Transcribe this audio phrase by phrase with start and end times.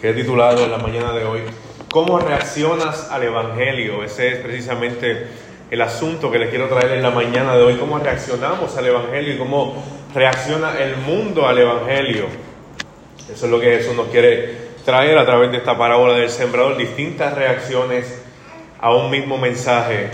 [0.00, 1.42] que he titulado en la mañana de hoy,
[1.92, 4.04] ¿Cómo reaccionas al Evangelio?
[4.04, 5.26] Ese es precisamente
[5.72, 9.34] el asunto que les quiero traer en la mañana de hoy, cómo reaccionamos al Evangelio
[9.34, 9.82] y cómo
[10.14, 12.26] reacciona el mundo al Evangelio.
[13.28, 16.76] Eso es lo que Jesús nos quiere traer a través de esta parábola del sembrador,
[16.76, 18.22] distintas reacciones
[18.80, 20.10] a un mismo mensaje.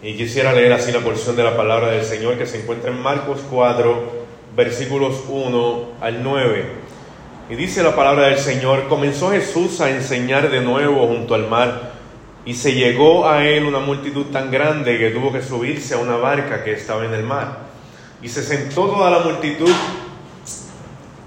[0.00, 3.02] Y quisiera leer así la porción de la palabra del Señor que se encuentra en
[3.02, 4.12] Marcos 4,
[4.54, 6.87] versículos 1 al 9.
[7.50, 11.92] Y dice la palabra del Señor, comenzó Jesús a enseñar de nuevo junto al mar
[12.44, 16.16] y se llegó a él una multitud tan grande que tuvo que subirse a una
[16.16, 17.60] barca que estaba en el mar.
[18.20, 19.72] Y se sentó toda la multitud,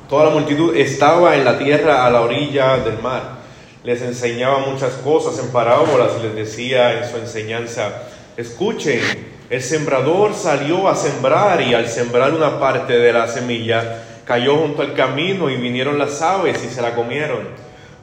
[0.08, 3.40] toda la multitud estaba en la tierra a la orilla del mar.
[3.84, 8.04] Les enseñaba muchas cosas en parábolas les decía en su enseñanza,
[8.38, 9.02] escuchen,
[9.50, 14.82] el sembrador salió a sembrar y al sembrar una parte de la semilla, cayó junto
[14.82, 17.50] al camino y vinieron las aves y se la comieron.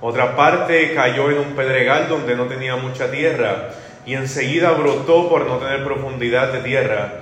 [0.00, 3.70] Otra parte cayó en un pedregal donde no tenía mucha tierra
[4.06, 7.12] y enseguida brotó por no tener profundidad de tierra.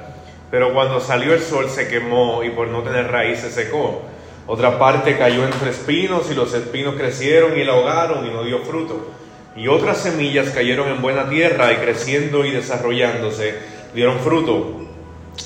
[0.50, 4.02] Pero cuando salió el sol se quemó y por no tener raíz se secó.
[4.46, 8.60] Otra parte cayó entre espinos y los espinos crecieron y la ahogaron y no dio
[8.60, 9.10] fruto.
[9.56, 13.54] Y otras semillas cayeron en buena tierra y creciendo y desarrollándose
[13.94, 14.85] dieron fruto.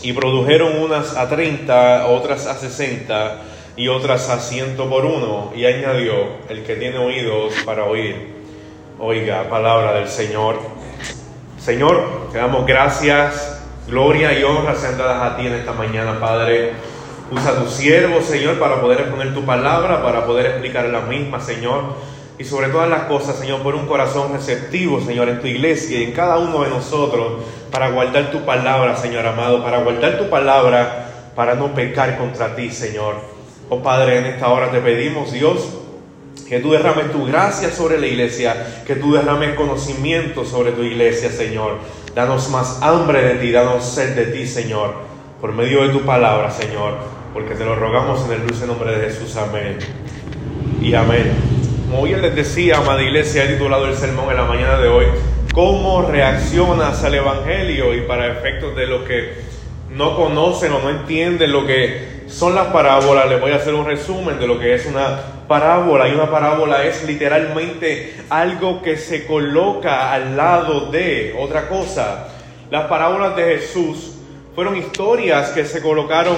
[0.02, 3.42] Y produjeron unas a treinta, otras a sesenta
[3.76, 5.52] y otras a ciento por uno.
[5.54, 6.14] Y añadió,
[6.48, 8.34] el que tiene oídos para oír,
[8.98, 10.58] oiga, palabra del Señor.
[11.58, 16.72] Señor, te damos gracias, gloria y honra sean dadas a ti en esta mañana, Padre.
[17.30, 21.94] Usa tu siervo, Señor, para poder exponer tu palabra, para poder explicar la misma, Señor.
[22.38, 26.04] Y sobre todas las cosas, Señor, por un corazón receptivo, Señor, en tu iglesia y
[26.04, 31.06] en cada uno de nosotros, para guardar tu palabra, Señor amado, para guardar tu palabra,
[31.34, 33.16] para no pecar contra ti, Señor.
[33.68, 35.68] Oh Padre, en esta hora te pedimos, Dios,
[36.48, 41.30] que tú derrames tu gracia sobre la iglesia, que tú derrames conocimiento sobre tu iglesia,
[41.30, 41.78] Señor.
[42.14, 44.94] Danos más hambre de ti, danos sed de ti, Señor,
[45.40, 46.94] por medio de tu palabra, Señor,
[47.32, 49.36] porque te lo rogamos en el dulce nombre de Jesús.
[49.36, 49.78] Amén.
[50.80, 51.30] Y amén.
[51.88, 55.06] Como bien les decía, amada iglesia, he titulado el sermón en la mañana de hoy,
[55.62, 57.94] ¿Cómo reaccionas al Evangelio?
[57.94, 59.42] Y para efectos de los que
[59.90, 63.84] no conocen o no entienden lo que son las parábolas, les voy a hacer un
[63.84, 66.08] resumen de lo que es una parábola.
[66.08, 72.28] Y una parábola es literalmente algo que se coloca al lado de otra cosa.
[72.70, 74.14] Las parábolas de Jesús
[74.54, 76.36] fueron historias que se colocaron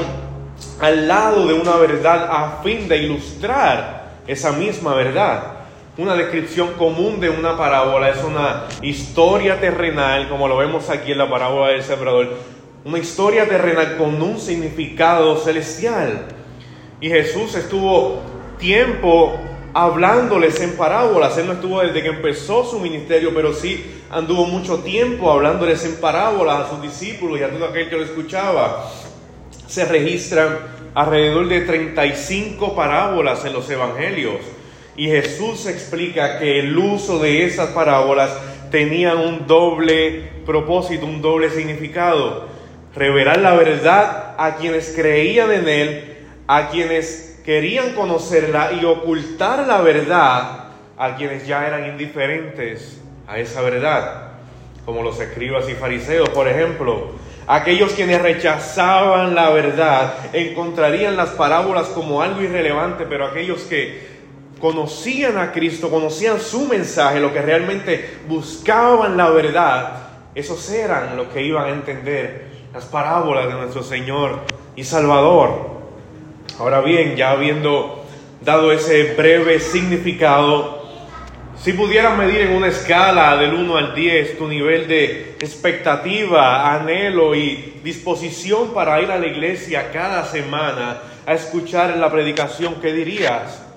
[0.81, 5.62] al lado de una verdad a fin de ilustrar esa misma verdad.
[5.99, 11.19] Una descripción común de una parábola es una historia terrenal, como lo vemos aquí en
[11.19, 12.31] la parábola del sembrador,
[12.83, 16.29] una historia terrenal con un significado celestial.
[16.99, 18.23] Y Jesús estuvo
[18.59, 19.39] tiempo
[19.75, 21.37] hablándoles en parábolas.
[21.37, 25.97] Él no estuvo desde que empezó su ministerio, pero sí anduvo mucho tiempo hablándoles en
[25.97, 28.91] parábolas a sus discípulos y a todo aquel que lo escuchaba.
[29.67, 30.57] Se registran
[30.95, 34.41] alrededor de 35 parábolas en los evangelios.
[34.97, 38.31] Y Jesús explica que el uso de esas parábolas
[38.71, 42.53] tenía un doble propósito, un doble significado
[42.95, 46.17] revelar la verdad a quienes creían en Él,
[46.47, 50.59] a quienes querían conocerla y ocultar la verdad
[50.99, 54.33] a quienes ya eran indiferentes a esa verdad,
[54.85, 57.13] como los escribas y fariseos, por ejemplo.
[57.47, 64.12] Aquellos quienes rechazaban la verdad encontrarían las parábolas como algo irrelevante, pero aquellos que
[64.63, 69.95] conocían a Cristo, conocían su mensaje, lo que realmente buscaban la verdad,
[70.37, 74.39] esos eran los que iban a entender las parábolas de nuestro Señor
[74.77, 75.83] y Salvador.
[76.61, 78.05] Ahora bien, ya habiendo
[78.41, 80.81] dado ese breve significado,
[81.61, 87.35] si pudieras medir en una escala del 1 al 10 tu nivel de expectativa, anhelo
[87.35, 93.72] y disposición para ir a la iglesia cada semana a escuchar la predicación, ¿qué dirías?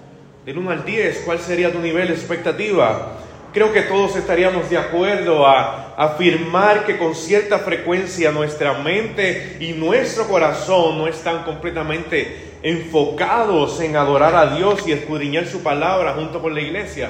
[0.45, 3.13] Del 1 al 10, ¿cuál sería tu nivel de expectativa?
[3.51, 9.71] Creo que todos estaríamos de acuerdo a afirmar que con cierta frecuencia nuestra mente y
[9.71, 16.39] nuestro corazón no están completamente enfocados en adorar a Dios y escudriñar su palabra junto
[16.43, 17.09] con la iglesia.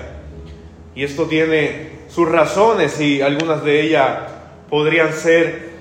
[0.96, 4.18] Y esto tiene sus razones y algunas de ellas
[4.70, 5.72] podrían ser,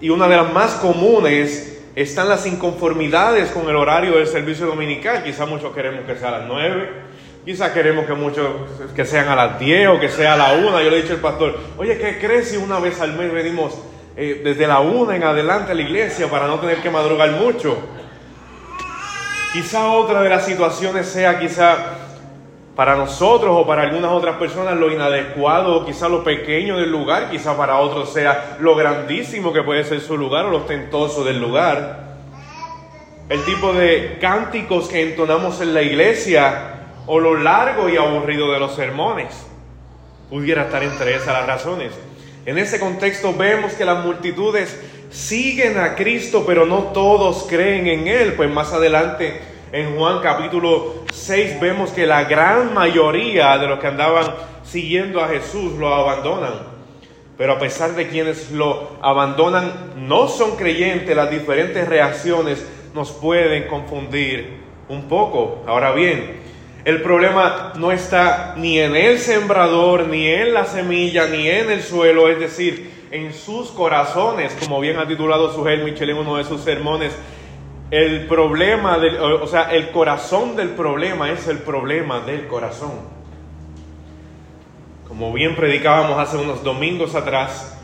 [0.00, 5.22] y una de las más comunes están las inconformidades con el horario del servicio dominical.
[5.22, 7.10] Quizá muchos queremos que sea a las nueve
[7.44, 8.46] Quizás queremos que muchos
[8.94, 10.82] que sean a las 10 o que sea a la 1.
[10.82, 13.78] Yo le he dicho al pastor, oye, ¿qué crees si una vez al mes venimos
[14.14, 17.78] eh, desde la 1 en adelante a la iglesia para no tener que madrugar mucho?
[19.54, 21.76] Quizá otra de las situaciones sea quizá
[22.76, 27.30] para nosotros o para algunas otras personas lo inadecuado o quizá lo pequeño del lugar,
[27.30, 31.40] quizá para otros sea lo grandísimo que puede ser su lugar o lo ostentoso del
[31.40, 32.10] lugar.
[33.28, 36.70] El tipo de cánticos que entonamos en la iglesia
[37.06, 39.46] o lo largo y aburrido de los sermones.
[40.28, 41.92] Pudiera estar entre esas razones.
[42.46, 44.80] En ese contexto vemos que las multitudes
[45.10, 48.34] siguen a Cristo, pero no todos creen en Él.
[48.34, 49.40] Pues más adelante
[49.72, 54.34] en Juan capítulo 6 vemos que la gran mayoría de los que andaban
[54.64, 56.54] siguiendo a Jesús lo abandonan.
[57.38, 63.68] Pero a pesar de quienes lo abandonan no son creyentes, las diferentes reacciones nos pueden
[63.68, 65.62] confundir un poco.
[65.66, 66.40] Ahora bien,
[66.84, 71.82] el problema no está ni en el sembrador, ni en la semilla, ni en el
[71.82, 76.44] suelo, es decir, en sus corazones, como bien ha titulado Sujel Michel en uno de
[76.44, 77.12] sus sermones.
[77.90, 82.92] El problema, del, o sea, el corazón del problema es el problema del corazón.
[85.08, 87.76] Como bien predicábamos hace unos domingos atrás,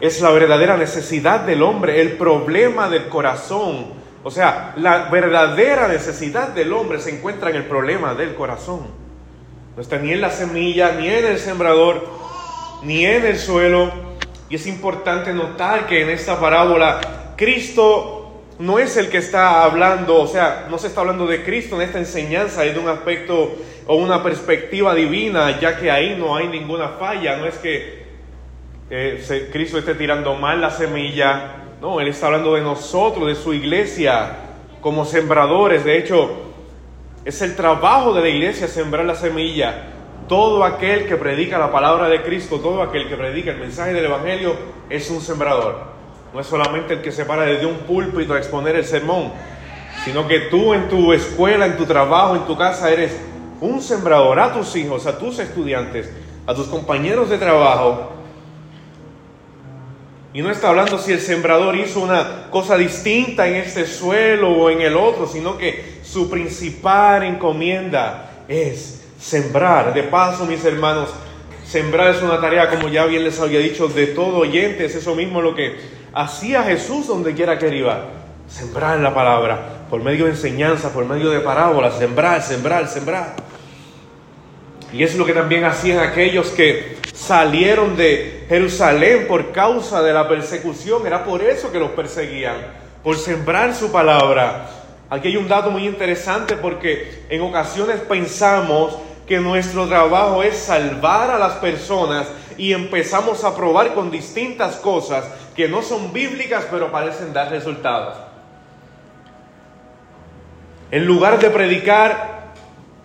[0.00, 3.96] es la verdadera necesidad del hombre, el problema del corazón
[4.26, 8.88] o sea, la verdadera necesidad del hombre se encuentra en el problema del corazón.
[9.76, 12.04] No está ni en la semilla, ni en el sembrador,
[12.82, 13.88] ni en el suelo.
[14.48, 18.15] Y es importante notar que en esta parábola Cristo
[18.58, 21.82] no es el que está hablando, o sea, no se está hablando de Cristo en
[21.82, 23.54] esta enseñanza desde un aspecto
[23.86, 27.36] o una perspectiva divina, ya que ahí no hay ninguna falla.
[27.36, 28.06] No es que
[29.52, 34.36] Cristo esté tirando mal la semilla, no, Él está hablando de nosotros, de su iglesia,
[34.80, 35.84] como sembradores.
[35.84, 36.30] De hecho,
[37.24, 39.92] es el trabajo de la iglesia sembrar la semilla.
[40.28, 44.06] Todo aquel que predica la palabra de Cristo, todo aquel que predica el mensaje del
[44.06, 44.56] Evangelio,
[44.88, 45.95] es un sembrador.
[46.36, 49.32] No es solamente el que se para desde un púlpito a exponer el sermón,
[50.04, 53.16] sino que tú en tu escuela, en tu trabajo, en tu casa, eres
[53.62, 56.12] un sembrador a tus hijos, a tus estudiantes,
[56.46, 58.12] a tus compañeros de trabajo,
[60.34, 64.68] y no está hablando si el sembrador hizo una cosa distinta en este suelo o
[64.68, 69.94] en el otro, sino que su principal encomienda es sembrar.
[69.94, 71.08] De paso, mis hermanos,
[71.66, 74.84] sembrar es una tarea, como ya bien les había dicho, de todo oyente.
[74.84, 75.76] Es eso mismo lo que
[76.12, 78.06] hacía Jesús donde quiera que iba.
[78.48, 83.34] Sembrar la palabra, por medio de enseñanza, por medio de parábolas, sembrar, sembrar, sembrar.
[84.92, 90.28] Y es lo que también hacían aquellos que salieron de Jerusalén por causa de la
[90.28, 91.06] persecución.
[91.06, 92.56] Era por eso que los perseguían,
[93.02, 94.70] por sembrar su palabra.
[95.10, 98.96] Aquí hay un dato muy interesante porque en ocasiones pensamos
[99.26, 105.24] que nuestro trabajo es salvar a las personas y empezamos a probar con distintas cosas
[105.54, 108.16] que no son bíblicas pero parecen dar resultados.
[110.90, 112.36] En lugar de predicar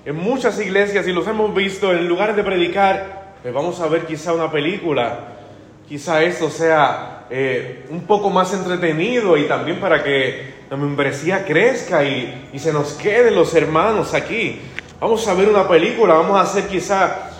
[0.06, 4.06] en muchas iglesias, y los hemos visto, en lugar de predicar, pues vamos a ver
[4.06, 5.20] quizá una película,
[5.88, 12.04] quizá esto sea eh, un poco más entretenido y también para que la membresía crezca
[12.04, 14.60] y, y se nos queden los hermanos aquí.
[15.02, 17.32] Vamos a ver una película, vamos a hacer quizá,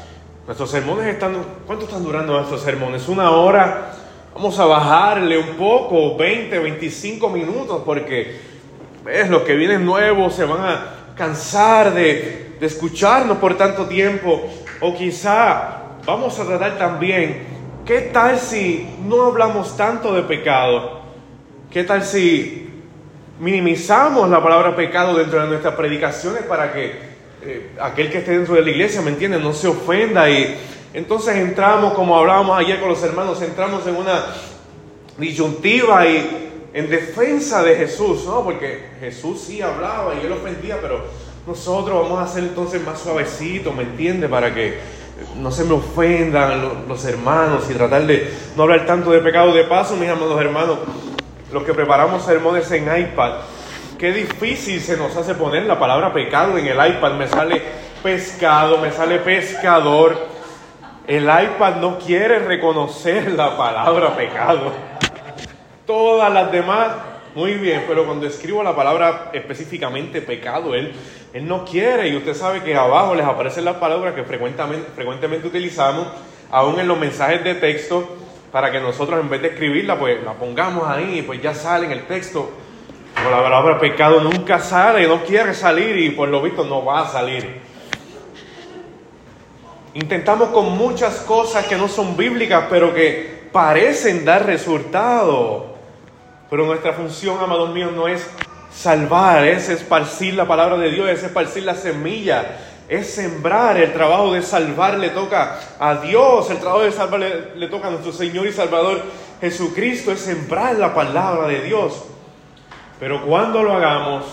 [0.48, 1.36] nuestros sermones están,
[1.68, 3.08] ¿cuánto están durando nuestros sermones?
[3.08, 3.92] Una hora,
[4.34, 8.40] vamos a bajarle un poco, 20, 25 minutos, porque
[9.06, 10.86] ves, los que vienen nuevos se van a
[11.16, 14.42] cansar de, de escucharnos por tanto tiempo,
[14.80, 17.44] o quizá vamos a tratar también,
[17.86, 21.02] ¿qué tal si no hablamos tanto de pecado?
[21.70, 22.72] ¿Qué tal si
[23.40, 27.11] minimizamos la palabra pecado dentro de nuestras predicaciones para que
[27.44, 29.40] eh, aquel que esté dentro de la iglesia, ¿me entiende?
[29.40, 30.58] No se ofenda y
[30.94, 34.26] entonces entramos, como hablábamos ayer con los hermanos, entramos en una
[35.18, 38.44] disyuntiva y en defensa de Jesús, ¿no?
[38.44, 41.04] Porque Jesús sí hablaba y él ofendía, pero
[41.48, 44.28] nosotros vamos a hacer entonces más suavecito, ¿me entiende?
[44.30, 44.80] Para que
[45.38, 49.54] no se me ofendan los, hermanos y tratar de no hablar tanto de pecado.
[49.54, 50.80] De paso, mis amados hermanos,
[51.52, 53.34] los que preparamos sermones en iPad,
[54.02, 57.14] qué difícil se nos hace poner la palabra pecado en el iPad.
[57.14, 57.62] Me sale
[58.02, 60.18] pescado, me sale pescador.
[61.06, 64.74] El iPad no quiere reconocer la palabra pecado.
[65.86, 66.94] Todas las demás
[67.36, 70.94] muy bien, pero cuando escribo la palabra específicamente pecado, él,
[71.32, 75.48] él no quiere y usted sabe que abajo les aparecen las palabras que frecuentemente, frecuentemente
[75.48, 76.08] utilizamos,
[76.50, 78.18] aún en los mensajes de texto,
[78.52, 81.92] para que nosotros en vez de escribirla, pues la pongamos ahí pues ya sale en
[81.92, 82.50] el texto.
[83.24, 87.02] Pero la palabra pecado nunca sale, no quiere salir y por lo visto no va
[87.02, 87.62] a salir.
[89.94, 95.76] Intentamos con muchas cosas que no son bíblicas, pero que parecen dar resultado.
[96.50, 98.28] Pero nuestra función, amados míos, no es
[98.74, 102.58] salvar, es esparcir la palabra de Dios, es esparcir la semilla,
[102.90, 107.56] es sembrar, el trabajo de salvar le toca a Dios, el trabajo de salvar le,
[107.56, 109.04] le toca a nuestro Señor y Salvador
[109.40, 112.06] Jesucristo, es sembrar la palabra de Dios.
[113.02, 114.26] Pero cuando lo hagamos,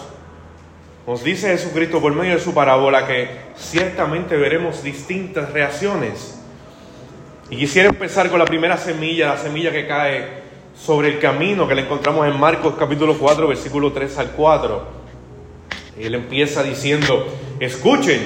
[1.07, 6.39] nos dice Jesucristo por medio de su parábola que ciertamente veremos distintas reacciones.
[7.49, 10.43] Y quisiera empezar con la primera semilla, la semilla que cae
[10.79, 14.87] sobre el camino que le encontramos en Marcos capítulo 4, versículo 3 al 4.
[15.99, 17.27] Y él empieza diciendo,
[17.61, 18.21] escuchen,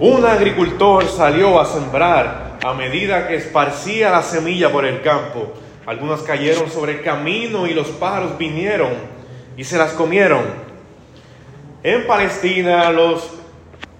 [0.00, 5.52] un agricultor salió a sembrar a medida que esparcía la semilla por el campo.
[5.84, 9.17] Algunas cayeron sobre el camino y los pájaros vinieron
[9.58, 10.44] y se las comieron.
[11.82, 13.28] En Palestina los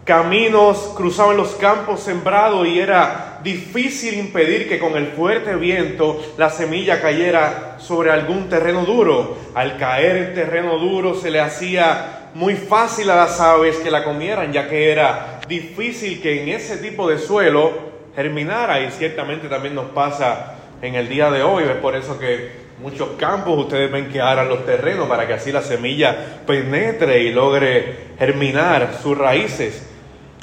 [0.04, 6.48] caminos cruzaban los campos sembrados y era difícil impedir que con el fuerte viento la
[6.48, 9.36] semilla cayera sobre algún terreno duro.
[9.54, 14.04] Al caer en terreno duro se le hacía muy fácil a las aves que la
[14.04, 17.72] comieran, ya que era difícil que en ese tipo de suelo
[18.14, 21.64] germinara y ciertamente también nos pasa en el día de hoy.
[21.64, 25.50] Es por eso que muchos campos ustedes ven que aran los terrenos para que así
[25.52, 29.84] la semilla penetre y logre germinar sus raíces.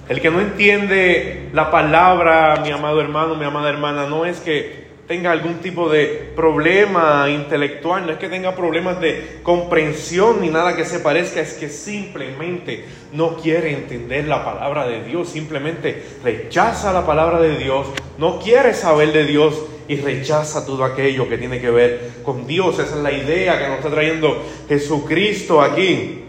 [0.08, 4.86] El que no entiende la palabra, mi amado hermano, mi amada hermana, no es que
[5.08, 10.76] tenga algún tipo de problema intelectual, no es que tenga problemas de comprensión ni nada
[10.76, 16.92] que se parezca, es que simplemente no quiere entender la palabra de Dios, simplemente rechaza
[16.92, 17.88] la palabra de Dios,
[18.18, 19.56] no quiere saber de Dios
[19.88, 22.80] y rechaza todo aquello que tiene que ver con Dios.
[22.80, 26.22] Esa es la idea que nos está trayendo Jesucristo aquí.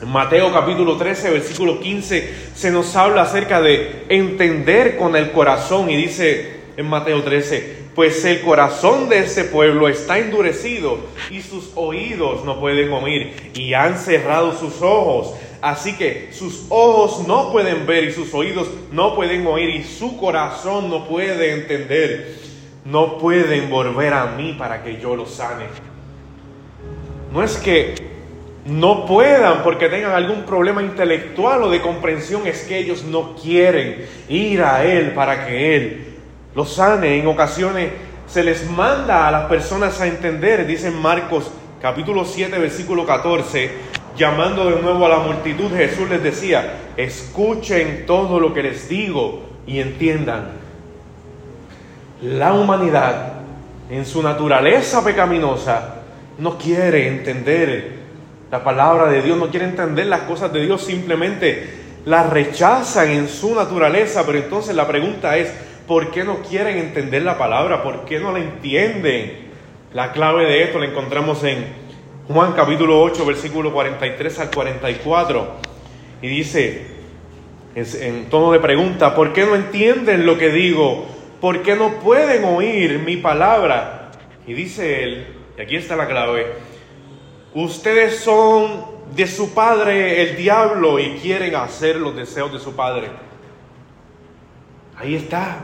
[0.00, 5.90] En Mateo capítulo 13, versículo 15, se nos habla acerca de entender con el corazón
[5.90, 10.98] y dice en Mateo 13, pues el corazón de ese pueblo está endurecido
[11.30, 15.34] y sus oídos no pueden oír y han cerrado sus ojos.
[15.60, 20.16] Así que sus ojos no pueden ver y sus oídos no pueden oír y su
[20.16, 22.37] corazón no puede entender
[22.90, 25.66] no pueden volver a mí para que yo los sane.
[27.32, 27.94] No es que
[28.64, 34.06] no puedan porque tengan algún problema intelectual o de comprensión, es que ellos no quieren
[34.28, 36.06] ir a Él para que Él
[36.54, 37.18] los sane.
[37.18, 37.90] En ocasiones
[38.26, 41.50] se les manda a las personas a entender, dice Marcos
[41.82, 43.70] capítulo 7, versículo 14,
[44.16, 49.42] llamando de nuevo a la multitud, Jesús les decía, escuchen todo lo que les digo
[49.66, 50.57] y entiendan
[52.22, 53.32] la humanidad
[53.90, 55.96] en su naturaleza pecaminosa
[56.38, 57.98] no quiere entender
[58.50, 63.28] la palabra de Dios, no quiere entender las cosas de Dios, simplemente las rechazan en
[63.28, 64.24] su naturaleza.
[64.26, 65.52] Pero entonces la pregunta es,
[65.86, 67.82] ¿por qué no quieren entender la palabra?
[67.82, 69.48] ¿Por qué no la entienden?
[69.92, 71.66] La clave de esto la encontramos en
[72.28, 75.48] Juan capítulo 8, versículo 43 al 44.
[76.22, 76.86] Y dice,
[77.74, 81.17] en tono de pregunta, ¿por qué no entienden lo que digo?
[81.40, 84.10] ¿Por qué no pueden oír mi palabra?
[84.46, 85.26] Y dice él,
[85.56, 86.46] y aquí está la clave,
[87.54, 93.08] ustedes son de su padre el diablo y quieren hacer los deseos de su padre.
[94.96, 95.58] Ahí está.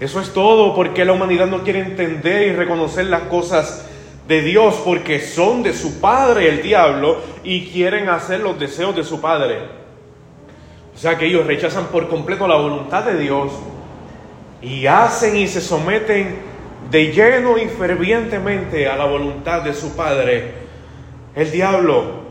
[0.00, 3.88] Eso es todo porque la humanidad no quiere entender y reconocer las cosas
[4.26, 9.04] de Dios porque son de su padre el diablo y quieren hacer los deseos de
[9.04, 9.58] su padre.
[10.94, 13.52] O sea que ellos rechazan por completo la voluntad de Dios
[14.64, 16.36] y hacen y se someten
[16.90, 20.52] de lleno y fervientemente a la voluntad de su Padre,
[21.34, 22.24] el diablo.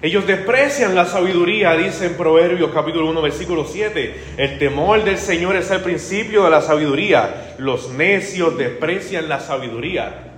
[0.00, 4.14] Ellos desprecian la sabiduría, dice en Proverbios capítulo 1, versículo 7.
[4.36, 7.54] El temor del Señor es el principio de la sabiduría.
[7.58, 10.34] Los necios desprecian la sabiduría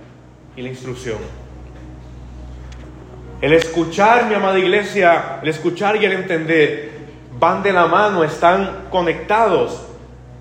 [0.55, 1.17] y la instrucción.
[3.41, 6.91] El escuchar, mi amada iglesia, el escuchar y el entender
[7.39, 9.90] van de la mano, están conectados.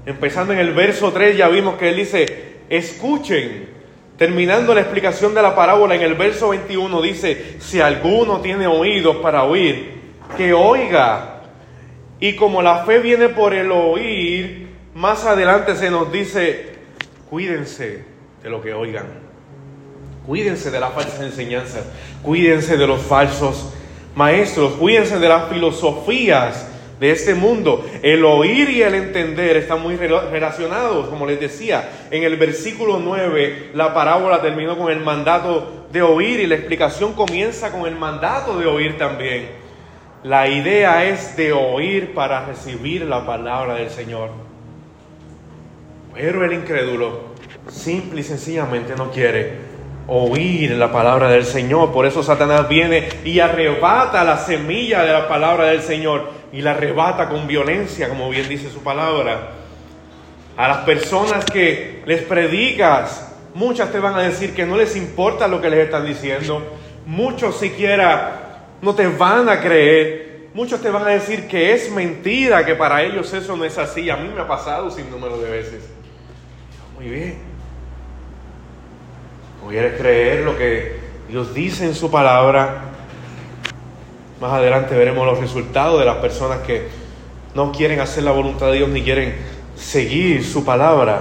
[0.06, 2.26] Empezando en el verso 3 ya vimos que él dice,
[2.68, 3.68] escuchen.
[4.16, 9.16] Terminando la explicación de la parábola en el verso 21 dice, si alguno tiene oídos
[9.16, 10.00] para oír,
[10.36, 11.42] que oiga.
[12.18, 16.74] Y como la fe viene por el oír, más adelante se nos dice,
[17.30, 18.04] cuídense
[18.42, 19.06] de lo que oigan.
[20.26, 21.84] Cuídense de las falsas enseñanzas,
[22.22, 23.72] cuídense de los falsos
[24.14, 26.69] maestros, cuídense de las filosofías
[27.00, 27.84] de este mundo.
[28.02, 32.06] El oír y el entender están muy relacionados, como les decía.
[32.10, 37.14] En el versículo 9, la parábola terminó con el mandato de oír y la explicación
[37.14, 39.48] comienza con el mandato de oír también.
[40.22, 44.30] La idea es de oír para recibir la palabra del Señor.
[46.14, 47.30] Pero el incrédulo
[47.68, 49.69] simple y sencillamente no quiere
[50.10, 51.92] oír la palabra del Señor.
[51.92, 56.72] Por eso Satanás viene y arrebata la semilla de la palabra del Señor y la
[56.72, 59.52] arrebata con violencia, como bien dice su palabra.
[60.56, 65.46] A las personas que les predicas, muchas te van a decir que no les importa
[65.46, 66.76] lo que les están diciendo.
[67.06, 70.48] Muchos siquiera no te van a creer.
[70.54, 74.10] Muchos te van a decir que es mentira, que para ellos eso no es así.
[74.10, 75.88] A mí me ha pasado sin número de veces.
[76.96, 77.49] Muy bien.
[79.62, 80.96] ¿No quieres creer lo que
[81.28, 82.84] Dios dice en su palabra?
[84.40, 86.88] Más adelante veremos los resultados de las personas que
[87.54, 89.34] no quieren hacer la voluntad de Dios ni quieren
[89.76, 91.20] seguir su palabra.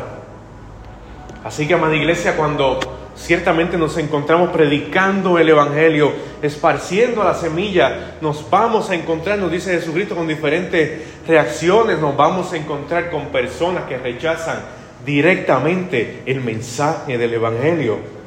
[1.44, 2.80] Así que, amada iglesia, cuando
[3.16, 9.72] ciertamente nos encontramos predicando el Evangelio, esparciendo la semilla, nos vamos a encontrar, nos dice
[9.72, 14.60] Jesucristo, con diferentes reacciones, nos vamos a encontrar con personas que rechazan
[15.06, 18.19] directamente el mensaje del Evangelio.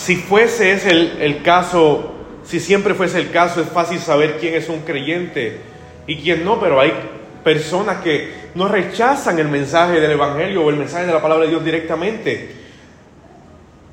[0.00, 4.70] Si fuese ese el, caso, si siempre fuese el caso, es fácil saber quién es
[4.70, 5.60] un creyente
[6.06, 6.90] y quién no, pero hay
[7.44, 11.50] personas que no rechazan el mensaje del Evangelio o el mensaje de la palabra de
[11.50, 12.50] Dios directamente.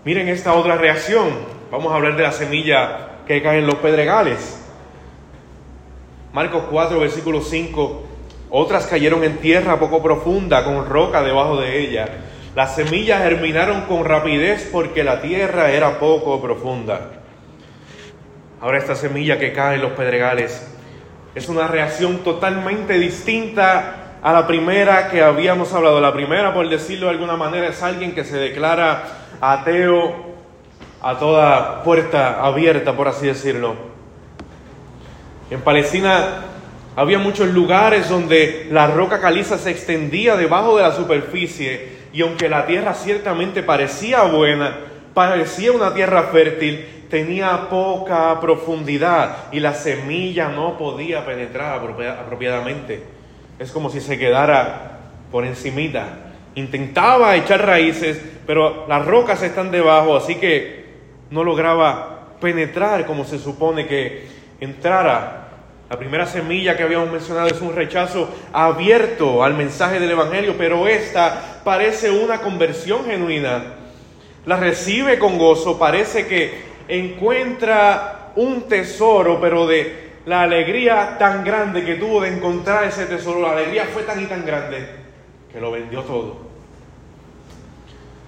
[0.06, 1.28] Miren esta otra reacción.
[1.72, 4.62] Vamos a hablar de la semilla que cae en los pedregales.
[6.32, 8.04] Marcos 4, versículo 5.
[8.52, 12.27] Otras cayeron en tierra poco profunda, con roca debajo de ella
[12.58, 17.12] las semillas germinaron con rapidez porque la tierra era poco profunda.
[18.60, 20.68] Ahora esta semilla que cae en los pedregales
[21.36, 26.02] es una reacción totalmente distinta a la primera que habíamos hablado.
[26.02, 29.04] La primera, por decirlo de alguna manera, es alguien que se declara
[29.40, 30.16] ateo
[31.04, 33.76] a toda puerta abierta, por así decirlo.
[35.52, 36.40] En Palestina
[36.96, 42.50] había muchos lugares donde la roca caliza se extendía debajo de la superficie y aunque
[42.50, 44.76] la tierra ciertamente parecía buena,
[45.14, 51.80] parecía una tierra fértil, tenía poca profundidad y la semilla no podía penetrar
[52.20, 53.04] apropiadamente.
[53.60, 55.00] Es como si se quedara
[55.32, 56.08] por encimita.
[56.56, 60.86] Intentaba echar raíces, pero las rocas están debajo, así que
[61.30, 64.28] no lograba penetrar como se supone que
[64.60, 65.47] entrara
[65.90, 70.86] la primera semilla que habíamos mencionado es un rechazo abierto al mensaje del Evangelio, pero
[70.86, 73.64] esta parece una conversión genuina.
[74.46, 81.86] La recibe con gozo, parece que encuentra un tesoro, pero de la alegría tan grande
[81.86, 84.86] que tuvo de encontrar ese tesoro, la alegría fue tan y tan grande
[85.54, 86.48] que lo vendió todo.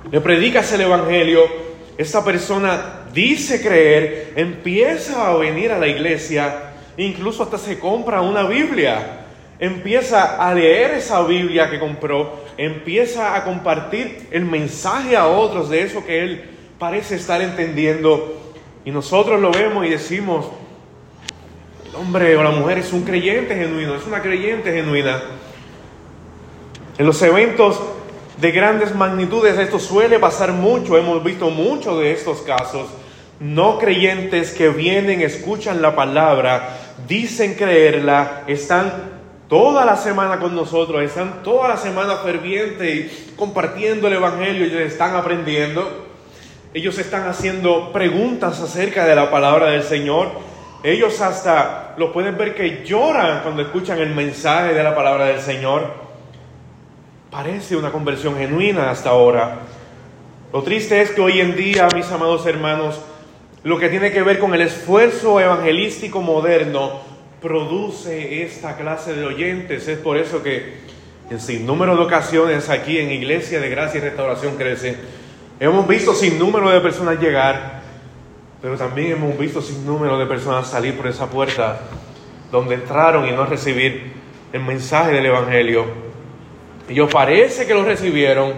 [0.09, 1.41] Le predicas el Evangelio,
[1.97, 6.68] esta persona dice creer, empieza a venir a la iglesia,
[7.05, 9.25] incluso hasta se compra una Biblia.
[9.59, 15.83] Empieza a leer esa Biblia que compró, empieza a compartir el mensaje a otros de
[15.83, 16.43] eso que él
[16.77, 18.37] parece estar entendiendo.
[18.85, 20.47] Y nosotros lo vemos y decimos,
[21.89, 25.21] el hombre o la mujer es un creyente genuino, es una creyente genuina.
[26.97, 27.81] En los eventos
[28.39, 32.87] de grandes magnitudes esto suele pasar mucho, hemos visto muchos de estos casos.
[33.39, 41.01] No creyentes que vienen, escuchan la palabra, dicen creerla, están toda la semana con nosotros,
[41.01, 46.07] están toda la semana fervientes y compartiendo el Evangelio, ellos están aprendiendo,
[46.73, 50.29] ellos están haciendo preguntas acerca de la palabra del Señor,
[50.83, 55.41] ellos hasta lo pueden ver que lloran cuando escuchan el mensaje de la palabra del
[55.41, 55.91] Señor.
[57.29, 59.59] Parece una conversión genuina hasta ahora.
[60.53, 63.01] Lo triste es que hoy en día, mis amados hermanos,
[63.63, 67.01] lo que tiene que ver con el esfuerzo evangelístico moderno,
[67.41, 69.87] produce esta clase de oyentes.
[69.87, 70.79] Es por eso que
[71.29, 74.95] en sin número de ocasiones aquí en Iglesia de Gracia y Restauración Crece,
[75.59, 77.81] hemos visto sin número de personas llegar,
[78.61, 81.81] pero también hemos visto sin número de personas salir por esa puerta
[82.51, 84.13] donde entraron y no recibir
[84.51, 85.85] el mensaje del Evangelio.
[86.89, 88.53] Ellos parece que lo recibieron,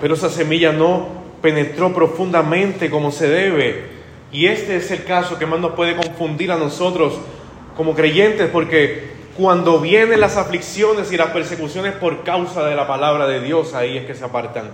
[0.00, 1.08] pero esa semilla no
[1.42, 3.95] penetró profundamente como se debe
[4.36, 7.14] y este es el caso que más nos puede confundir a nosotros
[7.74, 13.26] como creyentes, porque cuando vienen las aflicciones y las persecuciones por causa de la palabra
[13.26, 14.72] de Dios, ahí es que se apartan.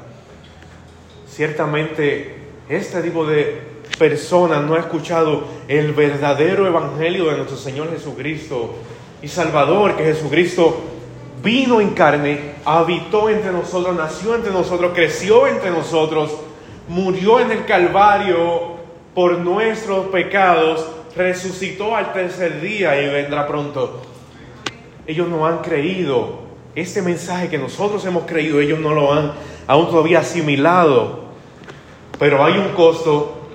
[1.29, 3.61] Ciertamente, este tipo de
[4.01, 8.75] personas no ha escuchado el verdadero evangelio de nuestro Señor Jesucristo
[9.23, 10.77] y Salvador, que Jesucristo
[11.41, 16.33] vino en carne, habitó entre nosotros, nació entre nosotros, creció entre nosotros,
[16.89, 18.82] murió en el Calvario
[19.15, 24.01] por nuestros pecados, resucitó al tercer día y vendrá pronto.
[25.07, 26.41] Ellos no han creído
[26.75, 29.33] este mensaje que nosotros hemos creído, ellos no lo han
[29.67, 31.23] aún todavía asimilado.
[32.19, 33.49] Pero hay un costo,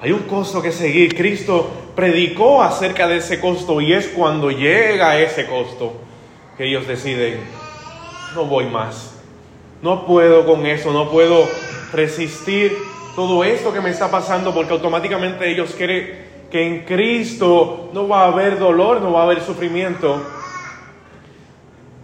[0.00, 1.14] hay un costo que seguir.
[1.14, 5.92] Cristo predicó acerca de ese costo y es cuando llega ese costo
[6.56, 7.40] que ellos deciden,
[8.34, 9.20] no voy más,
[9.82, 11.46] no puedo con eso, no puedo
[11.92, 18.08] resistir todo esto que me está pasando porque automáticamente ellos creen que en Cristo no
[18.08, 20.22] va a haber dolor, no va a haber sufrimiento.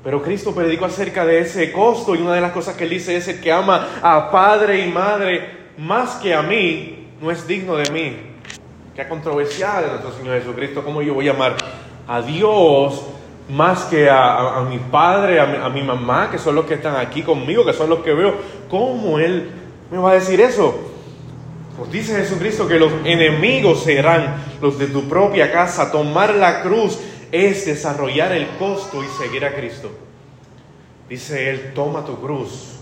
[0.03, 3.16] Pero Cristo predicó acerca de ese costo y una de las cosas que él dice
[3.16, 7.77] es el que ama a padre y madre más que a mí, no es digno
[7.77, 8.16] de mí.
[8.94, 11.57] Qué controversial de nuestro Señor Jesucristo, cómo yo voy a amar
[12.07, 13.05] a Dios
[13.51, 16.97] más que a, mi padre, a mi, a mi, mamá, que son los que están
[16.97, 18.35] aquí conmigo, que son los que veo.
[18.71, 19.51] ¿Cómo Él
[19.90, 20.88] me va a decir eso?
[21.79, 25.93] Pues dice Jesucristo que los enemigos serán los de tu propia casa.
[25.93, 26.99] Tomar la cruz
[27.31, 29.88] es desarrollar el costo y seguir a Cristo.
[31.09, 32.79] Dice Él, toma tu cruz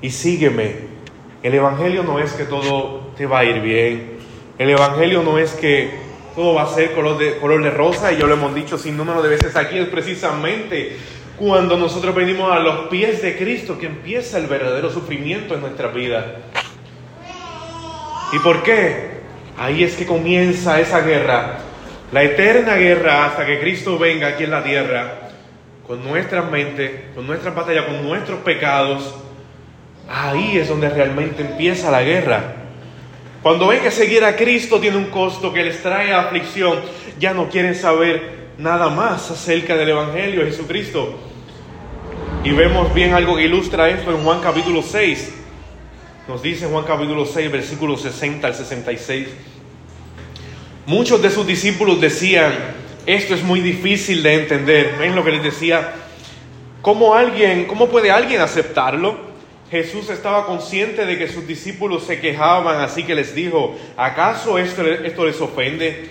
[0.00, 0.94] y sígueme.
[1.42, 4.14] El Evangelio no es que todo te va a ir bien.
[4.58, 5.90] El Evangelio no es que
[6.34, 8.96] todo va a ser color de, color de rosa, y yo lo hemos dicho sin
[8.96, 10.96] número de veces aquí, es precisamente
[11.38, 15.88] cuando nosotros venimos a los pies de Cristo que empieza el verdadero sufrimiento en nuestra
[15.88, 16.38] vida.
[18.34, 19.10] ¿Y por qué?
[19.56, 21.58] Ahí es que comienza esa guerra,
[22.10, 25.30] la eterna guerra hasta que Cristo venga aquí en la tierra,
[25.86, 29.14] con nuestra mente, con nuestra batalla, con nuestros pecados.
[30.08, 32.56] Ahí es donde realmente empieza la guerra.
[33.40, 36.80] Cuando ven que seguir a Cristo tiene un costo que les trae aflicción,
[37.20, 41.20] ya no quieren saber nada más acerca del Evangelio de Jesucristo.
[42.42, 45.43] Y vemos bien algo que ilustra esto en Juan capítulo 6.
[46.26, 49.28] Nos dice Juan capítulo 6, versículos 60 al 66.
[50.86, 52.50] Muchos de sus discípulos decían,
[53.04, 54.94] esto es muy difícil de entender.
[54.98, 55.92] ¿Ven lo que les decía?
[56.80, 59.18] ¿Cómo alguien, cómo puede alguien aceptarlo?
[59.70, 64.82] Jesús estaba consciente de que sus discípulos se quejaban, así que les dijo, ¿acaso esto,
[64.86, 66.08] esto les ofende?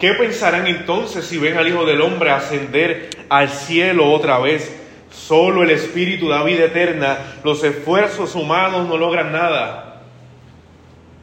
[0.00, 4.85] ¿Qué pensarán entonces si ven al Hijo del Hombre ascender al cielo otra vez?
[5.16, 7.18] Solo el Espíritu da vida eterna.
[7.42, 10.02] Los esfuerzos humanos no logran nada.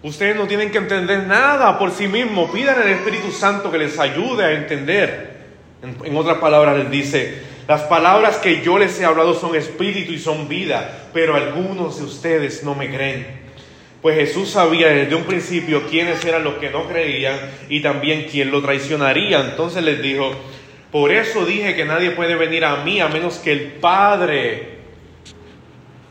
[0.01, 2.49] Ustedes no tienen que entender nada por sí mismos.
[2.51, 5.33] Pidan al Espíritu Santo que les ayude a entender.
[6.03, 10.19] En, otras palabras, les dice, las palabras que yo les he hablado son espíritu y
[10.19, 13.43] son vida, pero algunos de ustedes no me creen.
[14.01, 17.37] Pues Jesús sabía desde un principio quiénes eran los que no creían
[17.69, 19.39] y también quién lo traicionaría.
[19.39, 20.31] Entonces les dijo,
[20.93, 24.77] por eso dije que nadie puede venir a mí a menos que el Padre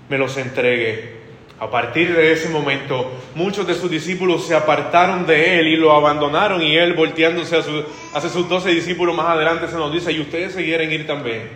[0.08, 1.22] me los entregue.
[1.60, 5.92] A partir de ese momento, muchos de sus discípulos se apartaron de él y lo
[5.92, 7.60] abandonaron y él volteándose a
[8.14, 11.48] hacia sus doce discípulos más adelante se nos dice, y ustedes se quieren ir también.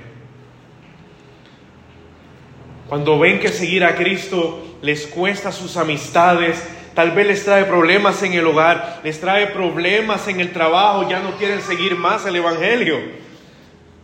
[2.89, 6.65] Cuando ven que seguir a Cristo les cuesta sus amistades,
[6.97, 11.21] Tal vez les trae problemas en el hogar, les trae problemas en el trabajo, ya
[11.21, 12.99] no quieren seguir más el Evangelio.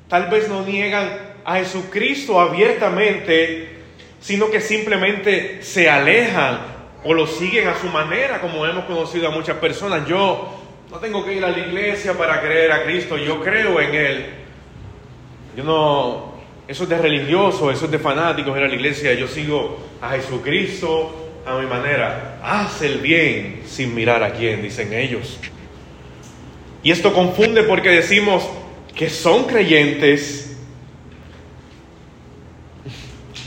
[0.08, 1.08] Tal vez no niegan
[1.42, 3.78] a Jesucristo abiertamente,
[4.20, 6.58] sino que simplemente se alejan
[7.02, 10.06] o lo siguen a su manera, como hemos conocido a muchas personas.
[10.06, 10.54] Yo
[10.90, 14.26] no tengo que ir a la iglesia para creer a Cristo, yo creo en Él.
[15.56, 16.34] Yo no,
[16.68, 20.10] eso es de religioso, eso es de fanáticos ir a la iglesia, yo sigo a
[20.10, 22.38] Jesucristo a mi manera.
[22.42, 25.38] Haz el bien sin mirar a quién, dicen ellos.
[26.82, 28.48] Y esto confunde porque decimos
[28.94, 30.56] que son creyentes.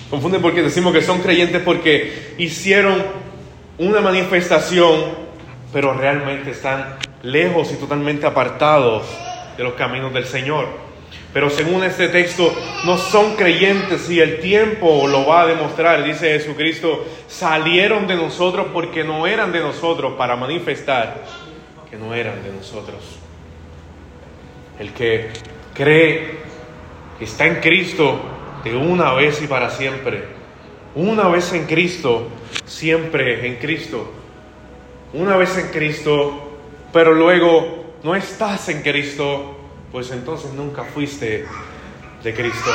[0.10, 3.04] Confunde porque decimos que son creyentes porque hicieron
[3.78, 5.26] una manifestación,
[5.74, 9.06] pero realmente están lejos y totalmente apartados
[9.58, 10.85] de los caminos del Señor.
[11.36, 16.02] Pero según este texto, no son creyentes y el tiempo lo va a demostrar.
[16.02, 21.26] Dice Jesucristo, salieron de nosotros porque no eran de nosotros para manifestar
[21.92, 23.20] que no eran de nosotros.
[24.80, 25.32] El que
[25.74, 26.38] cree
[27.20, 28.18] que está en Cristo
[28.64, 30.24] de una vez y para siempre.
[30.96, 32.30] Una vez en Cristo,
[32.64, 34.10] siempre en Cristo.
[35.12, 36.60] Una vez en Cristo,
[36.94, 39.65] pero luego no estás en Cristo
[39.96, 41.46] pues entonces nunca fuiste
[42.22, 42.70] de Cristo.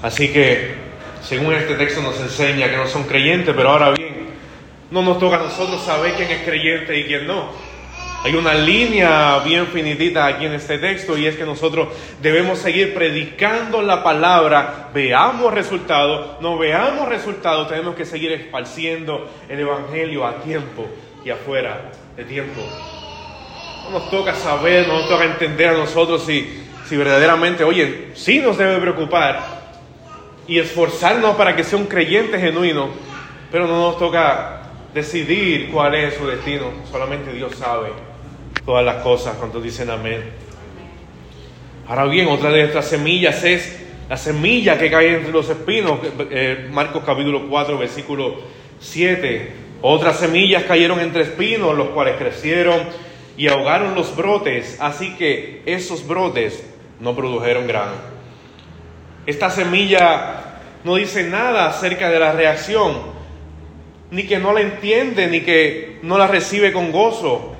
[0.00, 0.74] Así que,
[1.20, 4.28] según este texto nos enseña que no son creyentes, pero ahora bien,
[4.92, 7.50] no nos toca a nosotros saber quién es creyente y quién no.
[8.22, 11.88] Hay una línea bien finitita aquí en este texto y es que nosotros
[12.20, 19.58] debemos seguir predicando la palabra, veamos resultados, no veamos resultados, tenemos que seguir esparciendo el
[19.58, 20.86] Evangelio a tiempo
[21.24, 22.62] y afuera de tiempo.
[23.84, 28.38] No nos toca saber, no nos toca entender a nosotros si, si verdaderamente, oye, sí
[28.40, 29.62] nos debe preocupar
[30.46, 32.88] y esforzarnos para que sea un creyente genuino,
[33.50, 34.62] Pero no nos toca
[34.94, 37.90] decidir cuál es su destino, solamente Dios sabe
[38.64, 40.22] todas las cosas cuando dicen amén.
[41.88, 45.98] Ahora bien, otra de estas semillas es la semilla que cae entre los espinos,
[46.30, 48.36] eh, Marcos capítulo 4, versículo
[48.78, 49.52] 7.
[49.82, 52.78] Otras semillas cayeron entre espinos, los cuales crecieron
[53.36, 56.62] y ahogaron los brotes, así que esos brotes
[57.00, 57.92] no produjeron grano.
[59.26, 63.12] Esta semilla no dice nada acerca de la reacción,
[64.10, 67.54] ni que no la entiende, ni que no la recibe con gozo.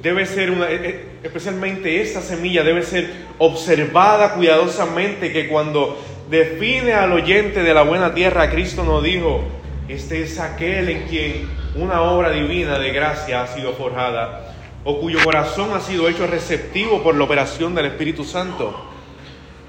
[0.00, 7.12] Debe ser e, e, especialmente esta semilla debe ser observada cuidadosamente, que cuando define al
[7.12, 9.42] oyente de la buena tierra, Cristo nos dijo,
[9.88, 14.51] este es aquel en quien una obra divina de gracia ha sido forjada
[14.84, 18.74] o cuyo corazón ha sido hecho receptivo por la operación del Espíritu Santo,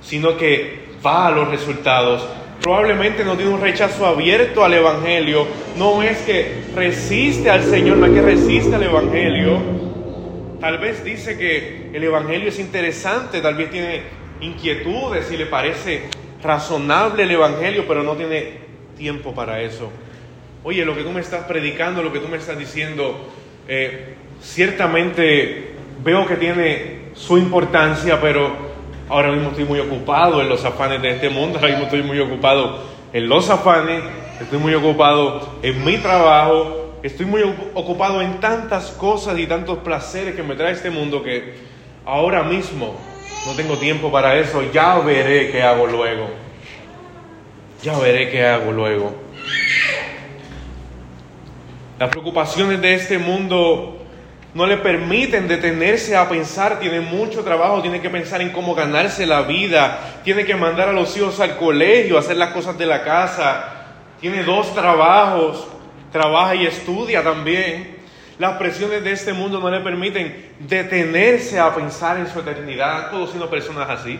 [0.01, 2.27] sino que va a los resultados.
[2.61, 5.45] Probablemente no tiene un rechazo abierto al Evangelio,
[5.77, 9.59] no es que resiste al Señor, no es que resiste al Evangelio.
[10.59, 14.01] Tal vez dice que el Evangelio es interesante, tal vez tiene
[14.39, 16.03] inquietudes y le parece
[16.41, 18.63] razonable el Evangelio, pero no tiene
[18.97, 19.91] tiempo para eso.
[20.63, 23.27] Oye, lo que tú me estás predicando, lo que tú me estás diciendo,
[23.67, 28.51] eh, ciertamente veo que tiene su importancia, pero
[29.09, 32.19] ahora mismo estoy muy ocupado en los afanes de este mundo, ahora mismo estoy muy
[32.19, 34.03] ocupado en los afanes,
[34.41, 37.41] estoy muy ocupado en mi trabajo, estoy muy
[37.73, 41.53] ocupado en tantas cosas y tantos placeres que me trae este mundo que
[42.05, 42.95] ahora mismo
[43.45, 46.29] no tengo tiempo para eso, ya veré qué hago luego,
[47.81, 49.13] ya veré qué hago luego.
[51.99, 53.92] Las preocupaciones de este mundo
[54.53, 59.25] no le permiten detenerse a pensar, tiene mucho trabajo, tiene que pensar en cómo ganarse
[59.25, 63.03] la vida, tiene que mandar a los hijos al colegio, hacer las cosas de la
[63.03, 63.85] casa,
[64.21, 65.67] tiene dos trabajos,
[66.11, 67.97] trabaja y estudia también.
[68.37, 73.29] Las presiones de este mundo no le permiten detenerse a pensar en su eternidad, todos
[73.29, 74.19] siendo personas así,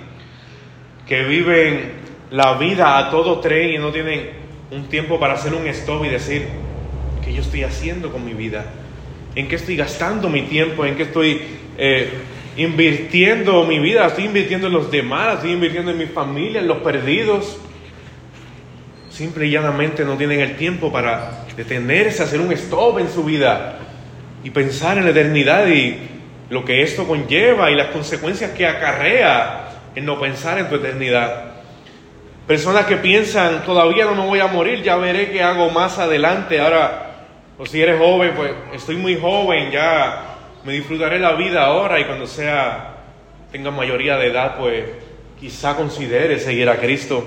[1.08, 1.94] que viven
[2.32, 4.32] la vida a todo tren y no tienen
[4.72, 6.48] un tiempo para hacer un stop y decir,
[7.24, 8.66] ¿qué yo estoy haciendo con mi vida?
[9.36, 11.42] En qué estoy gastando mi tiempo, en qué estoy
[11.78, 12.10] eh,
[12.58, 16.78] invirtiendo mi vida, estoy invirtiendo en los demás, estoy invirtiendo en mi familia, en los
[16.78, 17.58] perdidos.
[19.10, 23.80] Simple y llanamente no tienen el tiempo para detenerse, hacer un stop en su vida
[24.44, 25.98] y pensar en la eternidad y
[26.50, 31.54] lo que esto conlleva y las consecuencias que acarrea en no pensar en tu eternidad.
[32.48, 36.60] Personas que piensan, todavía no me voy a morir, ya veré qué hago más adelante.
[36.60, 37.13] Ahora
[37.58, 42.06] o si eres joven, pues estoy muy joven, ya me disfrutaré la vida ahora y
[42.06, 42.96] cuando sea,
[43.52, 44.86] tenga mayoría de edad, pues
[45.40, 47.24] quizá considere seguir a Cristo.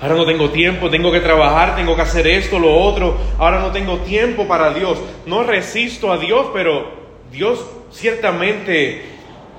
[0.00, 3.16] Ahora no tengo tiempo, tengo que trabajar, tengo que hacer esto, lo otro.
[3.38, 4.98] Ahora no tengo tiempo para Dios.
[5.26, 6.92] No resisto a Dios, pero
[7.32, 9.02] Dios ciertamente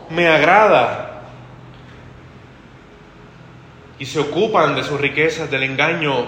[0.10, 1.24] me agrada.
[3.98, 6.28] Y se ocupan de sus riquezas, del engaño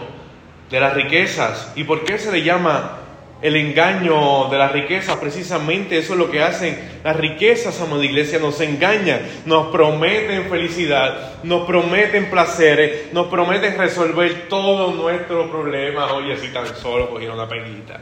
[0.72, 1.72] de las riquezas.
[1.76, 2.98] ¿Y por qué se le llama
[3.42, 5.18] el engaño de las riquezas?
[5.18, 11.34] Precisamente eso es lo que hacen las riquezas, amada iglesia, nos engañan, nos prometen felicidad,
[11.44, 16.12] nos prometen placeres, nos prometen resolver todos nuestros problemas.
[16.14, 18.00] Oye, si tan solo cogiera una peguita.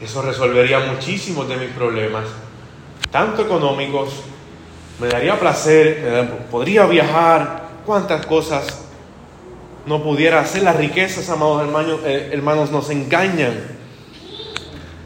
[0.00, 2.24] Eso resolvería muchísimos de mis problemas,
[3.12, 4.24] tanto económicos,
[4.98, 8.91] me daría placer, podría viajar, cuántas cosas
[9.86, 10.62] no pudiera hacer.
[10.62, 13.54] Las riquezas, amados hermanos, eh, hermanos, nos engañan.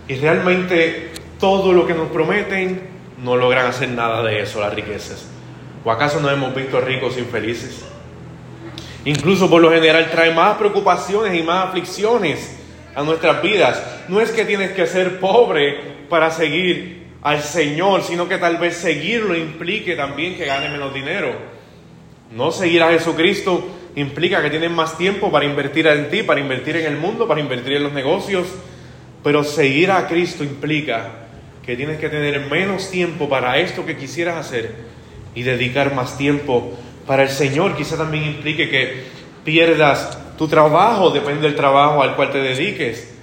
[0.08, 2.88] Y realmente todo lo que nos prometen
[3.22, 5.26] no logran hacer nada de eso, las riquezas.
[5.84, 7.84] ¿O acaso no hemos visto ricos infelices?
[9.04, 12.56] Incluso por lo general trae más preocupaciones y más aflicciones
[12.94, 13.82] a nuestras vidas.
[14.08, 18.76] No es que tienes que ser pobre para seguir al Señor, sino que tal vez
[18.76, 21.34] seguirlo implique también que gane menos dinero.
[22.32, 23.64] No seguir a Jesucristo
[23.96, 27.40] implica que tienes más tiempo para invertir en ti, para invertir en el mundo, para
[27.40, 28.46] invertir en los negocios,
[29.24, 31.08] pero seguir a Cristo implica
[31.64, 34.72] que tienes que tener menos tiempo para esto que quisieras hacer
[35.34, 36.72] y dedicar más tiempo
[37.06, 37.74] para el Señor.
[37.74, 39.04] Quizá también implique que
[39.44, 43.14] pierdas tu trabajo, depende del trabajo al cual te dediques.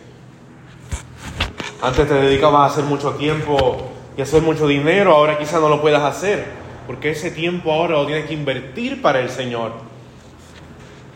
[1.82, 5.82] Antes te dedicabas a hacer mucho tiempo y hacer mucho dinero, ahora quizá no lo
[5.82, 6.46] puedas hacer,
[6.88, 9.93] porque ese tiempo ahora lo tienes que invertir para el Señor.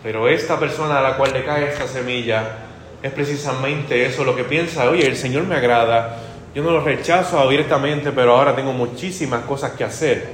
[0.04, 2.58] Pero esta persona a la cual le cae esta semilla
[3.02, 6.18] es precisamente eso lo que piensa, oye, el Señor me agrada,
[6.56, 10.30] yo no lo rechazo abiertamente, pero ahora tengo muchísimas cosas que hacer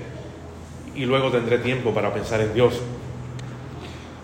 [0.95, 2.79] y luego tendré tiempo para pensar en Dios.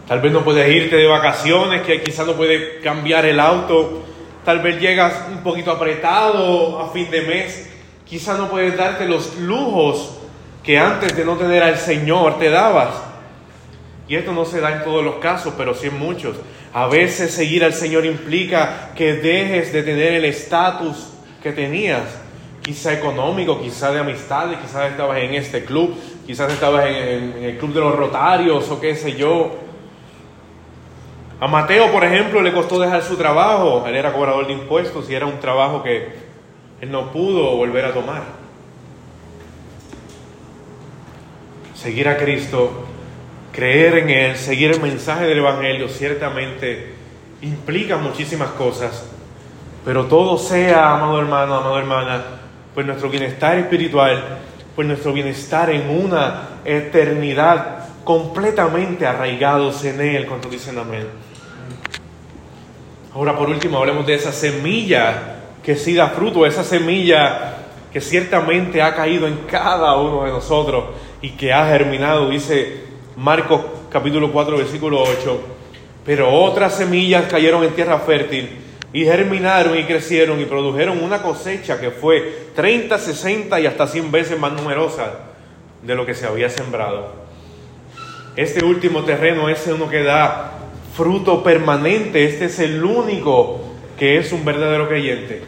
[0.07, 4.03] Tal vez no puedes irte de vacaciones, que quizás no puedes cambiar el auto.
[4.43, 7.69] Tal vez llegas un poquito apretado a fin de mes.
[8.07, 10.17] Quizás no puedes darte los lujos
[10.63, 13.08] que antes de no tener al Señor te dabas.
[14.09, 16.35] Y esto no se da en todos los casos, pero sí en muchos.
[16.73, 21.11] A veces seguir al Señor implica que dejes de tener el estatus
[21.43, 22.19] que tenías,
[22.63, 25.95] quizá económico, quizá de amistades, quizás estabas en este club,
[26.25, 29.51] quizás estabas en, el club de los rotarios o qué sé yo.
[31.39, 35.13] A Mateo, por ejemplo, le costó dejar su trabajo, él era cobrador de impuestos y
[35.13, 36.09] era un trabajo que
[36.81, 38.23] él no pudo volver a tomar.
[41.75, 42.88] Seguir a Cristo
[43.59, 46.93] creer en Él, seguir el mensaje del Evangelio, ciertamente
[47.41, 49.03] implica muchísimas cosas,
[49.83, 52.23] pero todo sea, amado hermano, amado hermana,
[52.73, 54.39] pues nuestro bienestar espiritual,
[54.73, 61.07] pues nuestro bienestar en una eternidad completamente arraigados en Él, cuando dicen amén.
[63.13, 67.57] Ahora, por último, hablemos de esa semilla que sí da fruto, esa semilla
[67.91, 70.85] que ciertamente ha caído en cada uno de nosotros
[71.21, 75.41] y que ha germinado, dice Marcos capítulo 4, versículo 8.
[76.05, 78.49] Pero otras semillas cayeron en tierra fértil
[78.91, 84.11] y germinaron y crecieron y produjeron una cosecha que fue 30, 60 y hasta 100
[84.11, 85.19] veces más numerosa
[85.83, 87.13] de lo que se había sembrado.
[88.35, 90.53] Este último terreno es uno que da
[90.95, 92.25] fruto permanente.
[92.25, 93.59] Este es el único
[93.97, 95.41] que es un verdadero creyente.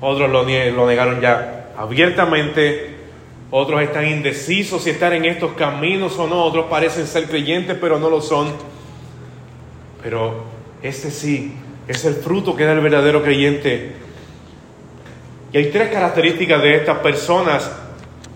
[0.00, 2.97] Otros lo, lo negaron ya abiertamente
[3.50, 6.44] otros están indecisos si estar en estos caminos o no.
[6.44, 8.48] Otros parecen ser creyentes, pero no lo son.
[10.02, 10.44] Pero
[10.82, 11.54] este sí
[11.86, 13.92] es el fruto que da el verdadero creyente.
[15.52, 17.70] Y hay tres características de estas personas.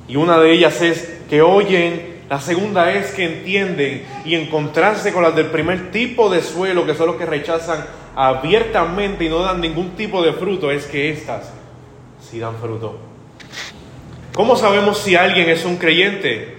[0.08, 2.12] Y una de ellas es que oyen.
[2.30, 6.94] La segunda es que entienden y encontrarse con las del primer tipo de suelo, que
[6.94, 7.84] son los que rechazan
[8.16, 11.52] abiertamente y no dan ningún tipo de fruto, es que éstas
[12.20, 13.11] sí dan fruto.
[14.34, 16.54] ¿Cómo sabemos si alguien es un creyente?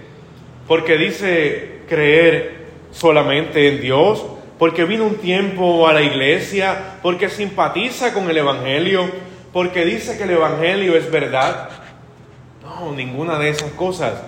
[0.67, 4.23] Porque dice creer solamente en Dios,
[4.59, 9.09] porque vino un tiempo a la iglesia, porque simpatiza con el Evangelio,
[9.51, 11.69] porque dice que el Evangelio es verdad.
[12.61, 14.21] No, ninguna de esas cosas.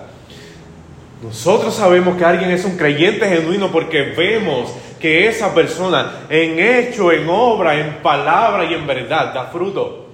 [1.22, 7.12] Nosotros sabemos que alguien es un creyente genuino porque vemos que esa persona en hecho,
[7.12, 10.08] en obra, en palabra y en verdad da fruto.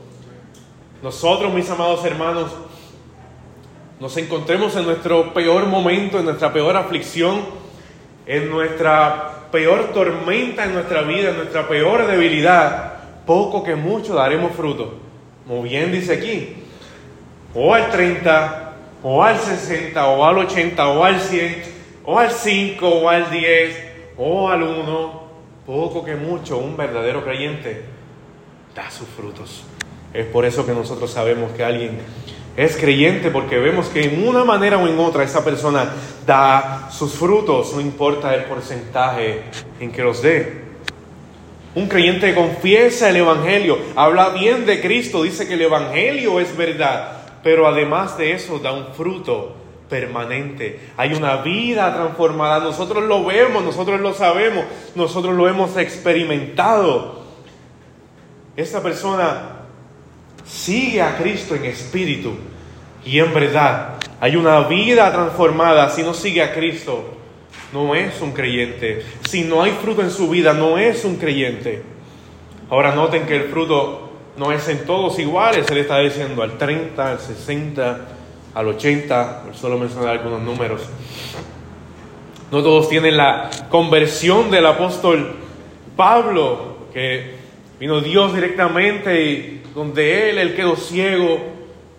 [1.03, 2.53] Nosotros, mis amados hermanos,
[4.03, 7.43] nos encontremos en nuestro peor momento, en nuestra peor aflicción,
[8.27, 14.57] en nuestra peor tormenta en nuestra vida, en nuestra peor debilidad, poco que mucho daremos
[14.57, 14.95] fruto.
[15.47, 16.65] Muy bien dice aquí,
[17.55, 18.73] o al 30,
[19.05, 21.63] o al 60, o al 80, o al 100,
[22.05, 23.77] o al 5, o al 10,
[24.19, 25.23] o al 1,
[25.65, 27.85] poco que mucho, un verdadero creyente
[28.75, 29.63] da sus frutos.
[30.13, 32.01] Es por eso que nosotros sabemos que alguien
[32.57, 35.93] es creyente porque vemos que en una manera o en otra esa persona
[36.27, 39.43] da sus frutos, no importa el porcentaje
[39.81, 40.63] en que los dé.
[41.75, 47.23] Un creyente confiesa el Evangelio, habla bien de Cristo, dice que el Evangelio es verdad,
[47.43, 49.57] pero además de eso da un fruto
[49.89, 50.81] permanente.
[50.99, 57.23] Hay una vida transformada, nosotros lo vemos, nosotros lo sabemos, nosotros lo hemos experimentado.
[58.55, 59.52] Esa persona
[60.45, 62.35] sigue a Cristo en espíritu
[63.05, 63.95] y en verdad.
[64.21, 67.19] Hay una vida transformada si no sigue a Cristo.
[67.73, 69.05] No es un creyente.
[69.29, 71.83] Si no hay fruto en su vida, no es un creyente.
[72.71, 75.69] Ahora noten que el fruto no es en todos iguales.
[75.71, 78.01] Él está diciendo al 30, al 60,
[78.55, 79.45] al 80.
[79.55, 80.83] Solo mencionar algunos números.
[82.51, 85.37] No todos tienen la conversión del apóstol
[85.97, 87.35] Pablo, que
[87.81, 91.39] vino Dios directamente y donde él, él quedó ciego,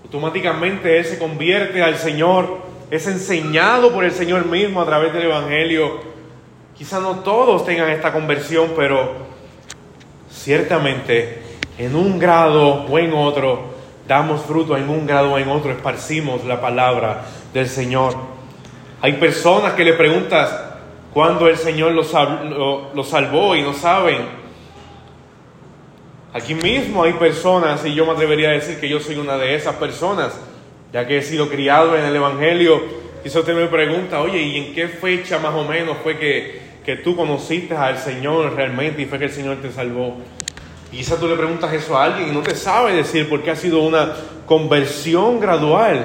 [0.04, 2.60] automáticamente él se convierte al Señor,
[2.92, 6.00] es enseñado por el Señor mismo a través del Evangelio.
[6.78, 9.14] Quizá no todos tengan esta conversión, pero
[10.30, 11.42] ciertamente
[11.78, 13.74] en un grado o en otro
[14.08, 18.16] damos fruto, en un grado o en otro esparcimos la palabra del Señor.
[19.02, 20.54] Hay personas que le preguntas
[21.14, 24.43] cuándo el Señor los, lo salvó y no saben
[26.34, 29.54] Aquí mismo hay personas, y yo me atrevería a decir que yo soy una de
[29.54, 30.34] esas personas,
[30.92, 32.82] ya que he sido criado en el Evangelio.
[33.22, 36.96] Quizá usted me pregunta, oye, ¿y en qué fecha más o menos fue que, que
[36.96, 40.16] tú conociste al Señor realmente y fue que el Señor te salvó?
[40.92, 43.52] Y quizá tú le preguntas eso a alguien y no te sabe decir por qué
[43.52, 44.14] ha sido una
[44.48, 46.04] conversión gradual.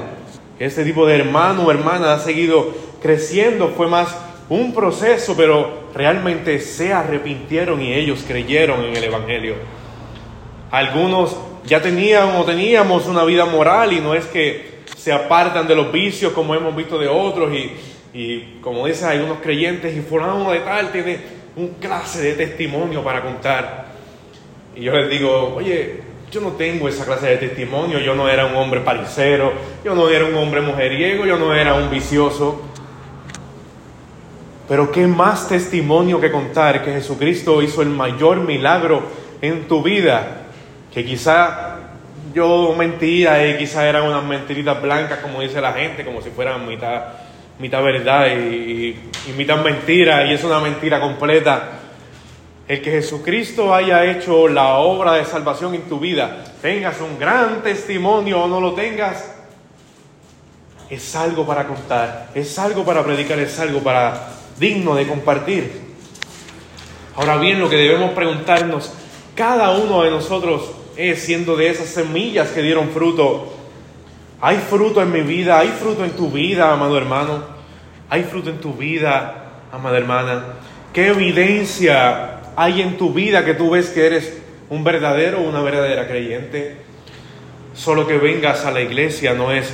[0.59, 4.15] Este tipo de hermano o hermana ha seguido creciendo, fue más
[4.51, 9.78] un proceso, pero realmente se arrepintieron y ellos creyeron en el Evangelio.
[10.71, 15.75] Algunos ya tenían o teníamos una vida moral y no es que se apartan de
[15.75, 17.73] los vicios como hemos visto de otros y,
[18.13, 21.19] y como dicen algunos creyentes y fulano de tal tiene
[21.57, 23.89] un clase de testimonio para contar.
[24.77, 26.01] Y yo les digo, oye,
[26.31, 29.53] yo no tengo esa clase de testimonio, yo no era un hombre paricero,
[29.85, 32.63] yo no era un hombre mujeriego, yo no era un vicioso.
[34.69, 39.03] Pero qué más testimonio que contar que Jesucristo hizo el mayor milagro
[39.41, 40.48] en tu vida,
[40.93, 41.77] que quizá
[42.35, 46.67] yo mentía y quizá eran unas mentiritas blancas como dice la gente, como si fueran
[46.67, 47.03] mitad,
[47.59, 51.71] mitad verdad y, y mitad mentira, y es una mentira completa.
[52.67, 57.63] El que Jesucristo haya hecho la obra de salvación en tu vida, tengas un gran
[57.63, 59.35] testimonio o no lo tengas,
[60.91, 64.29] es algo para contar, es algo para predicar, es algo para
[64.59, 65.89] digno de compartir.
[67.17, 68.93] Ahora bien, lo que debemos preguntarnos,
[69.35, 73.55] cada uno de nosotros es siendo de esas semillas que dieron fruto.
[74.41, 77.45] Hay fruto en mi vida, hay fruto en tu vida, amado hermano.
[78.11, 80.45] Hay fruto en tu vida, amada hermana.
[80.93, 84.39] ¿Qué evidencia hay en tu vida que tú ves que eres
[84.69, 86.77] un verdadero o una verdadera creyente?
[87.75, 89.73] Solo que vengas a la iglesia no es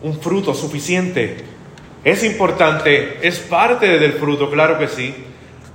[0.00, 1.38] un fruto suficiente.
[2.04, 5.12] Es importante, es parte del fruto, claro que sí,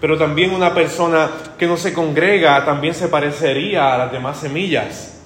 [0.04, 5.24] pero también una persona que no se congrega también se parecería a las demás semillas.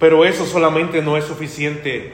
[0.00, 2.12] Pero eso solamente no es suficiente.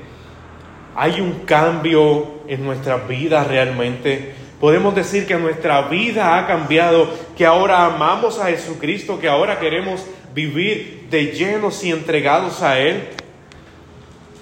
[0.95, 4.35] Hay un cambio en nuestra vida realmente.
[4.61, 7.09] Podemos decir que nuestra vida ha cambiado,
[7.39, 10.05] que ahora amamos a Jesucristo, que ahora queremos
[10.35, 13.05] vivir de llenos y entregados a Él.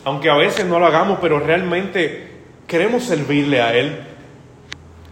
[0.02, 2.26] Aunque a veces no lo hagamos, pero realmente
[2.66, 4.09] queremos servirle a Él.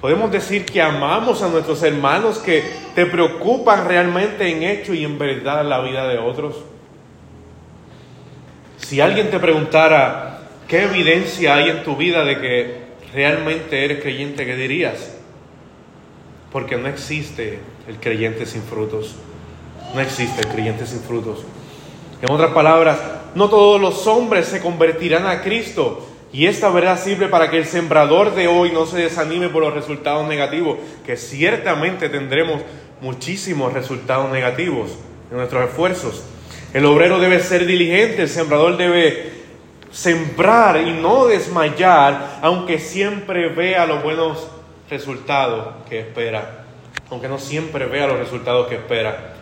[0.01, 2.63] Podemos decir que amamos a nuestros hermanos que
[2.95, 6.55] te preocupan realmente en hecho y en verdad la vida de otros.
[8.77, 14.47] Si alguien te preguntara qué evidencia hay en tu vida de que realmente eres creyente,
[14.47, 15.17] ¿qué dirías?
[16.53, 19.17] Porque no existe el creyente sin frutos.
[19.95, 21.45] No existe el creyente sin frutos.
[22.23, 22.99] En otras palabras,
[23.35, 27.65] no todos los hombres se convertirán a Cristo, y esta verdad sirve para que el
[27.65, 32.61] sembrador de hoy no se desanime por los resultados negativos, que ciertamente tendremos
[33.01, 34.91] muchísimos resultados negativos
[35.31, 36.25] en nuestros esfuerzos.
[36.75, 39.33] El obrero debe ser diligente, el sembrador debe
[39.91, 44.49] sembrar y no desmayar, aunque siempre vea los buenos
[44.91, 46.65] resultados que espera,
[47.11, 49.35] aunque no siempre vea los resultados que espera.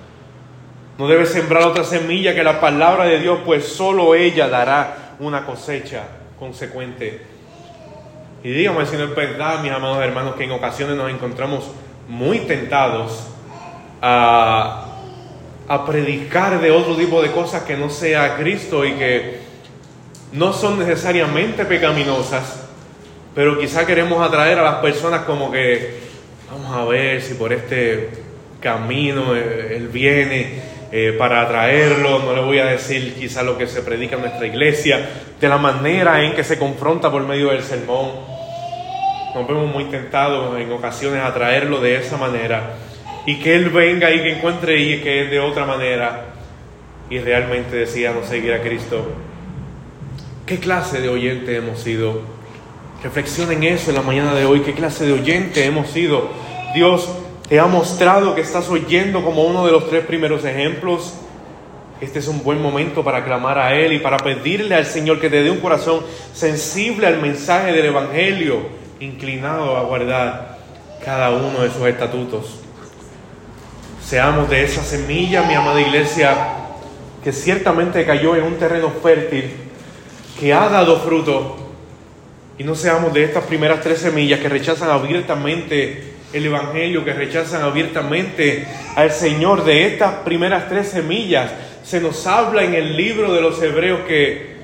[0.98, 5.44] No debe sembrar otra semilla que la palabra de Dios, pues solo ella dará una
[5.44, 6.04] cosecha
[6.38, 7.22] consecuente.
[8.42, 11.64] Y dígame si no es verdad, mis amados hermanos, que en ocasiones nos encontramos
[12.08, 13.26] muy tentados
[14.00, 14.86] a,
[15.68, 19.40] a predicar de otro tipo de cosas que no sea Cristo y que
[20.32, 22.64] no son necesariamente pecaminosas,
[23.34, 25.98] pero quizá queremos atraer a las personas como que,
[26.50, 28.10] vamos a ver si por este
[28.60, 33.66] camino eh, Él viene eh, para atraerlo, no le voy a decir quizá lo que
[33.66, 35.08] se predica en nuestra iglesia,
[35.40, 38.10] de la manera en que se confronta por medio del sermón.
[39.34, 42.74] Nos vemos muy tentados en ocasiones a traerlo de esa manera
[43.26, 46.26] y que Él venga y que encuentre y que es de otra manera
[47.10, 49.12] y realmente decía no seguir a Cristo.
[50.46, 52.22] ¿Qué clase de oyente hemos sido?
[53.02, 54.60] Reflexionen eso en la mañana de hoy.
[54.60, 56.30] ¿Qué clase de oyente hemos sido?
[56.74, 57.10] Dios
[57.48, 61.14] te ha mostrado que estás oyendo como uno de los tres primeros ejemplos.
[62.00, 65.30] Este es un buen momento para clamar a Él y para pedirle al Señor que
[65.30, 66.00] te dé un corazón
[66.34, 68.58] sensible al mensaje del Evangelio,
[69.00, 70.58] inclinado a guardar
[71.04, 72.60] cada uno de sus estatutos.
[74.04, 76.36] Seamos de esa semilla, mi amada iglesia,
[77.22, 79.52] que ciertamente cayó en un terreno fértil,
[80.38, 81.56] que ha dado fruto,
[82.58, 87.62] y no seamos de estas primeras tres semillas que rechazan abiertamente el Evangelio, que rechazan
[87.62, 89.64] abiertamente al Señor.
[89.64, 91.50] De estas primeras tres semillas
[91.82, 94.56] se nos habla en el libro de los Hebreos que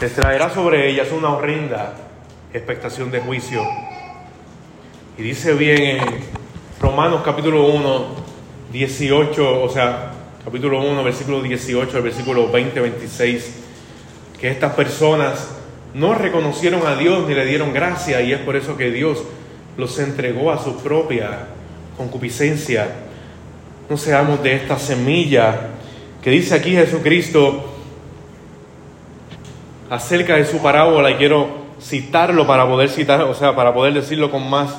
[0.00, 1.94] te traerá sobre ellas una horrenda
[2.52, 3.62] expectación de juicio.
[5.16, 6.00] Y dice bien en
[6.80, 8.06] Romanos capítulo 1,
[8.72, 10.12] 18, o sea,
[10.44, 13.54] capítulo 1, versículo 18 al versículo 20, 26,
[14.40, 15.50] que estas personas
[15.94, 19.24] no reconocieron a Dios ni le dieron gracia y es por eso que Dios
[19.78, 21.46] los entregó a su propia
[21.96, 22.88] concupiscencia.
[23.88, 25.68] No seamos de esta semilla
[26.20, 27.64] que dice aquí Jesucristo
[29.88, 34.32] acerca de su parábola y quiero citarlo para poder citar, o sea, para poder decirlo
[34.32, 34.76] con más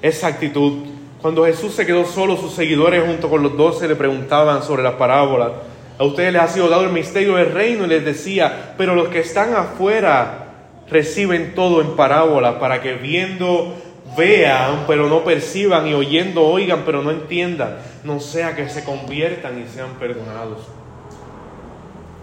[0.00, 0.86] esa actitud.
[1.20, 4.94] Cuando Jesús se quedó solo, sus seguidores junto con los doce le preguntaban sobre las
[4.94, 5.52] parábolas.
[5.98, 9.08] A ustedes les ha sido dado el misterio del reino y les decía, pero los
[9.08, 10.46] que están afuera
[10.88, 13.74] reciben todo en parábola para que viendo
[14.18, 19.62] vean, pero no perciban y oyendo oigan, pero no entiendan, no sea que se conviertan
[19.62, 20.66] y sean perdonados.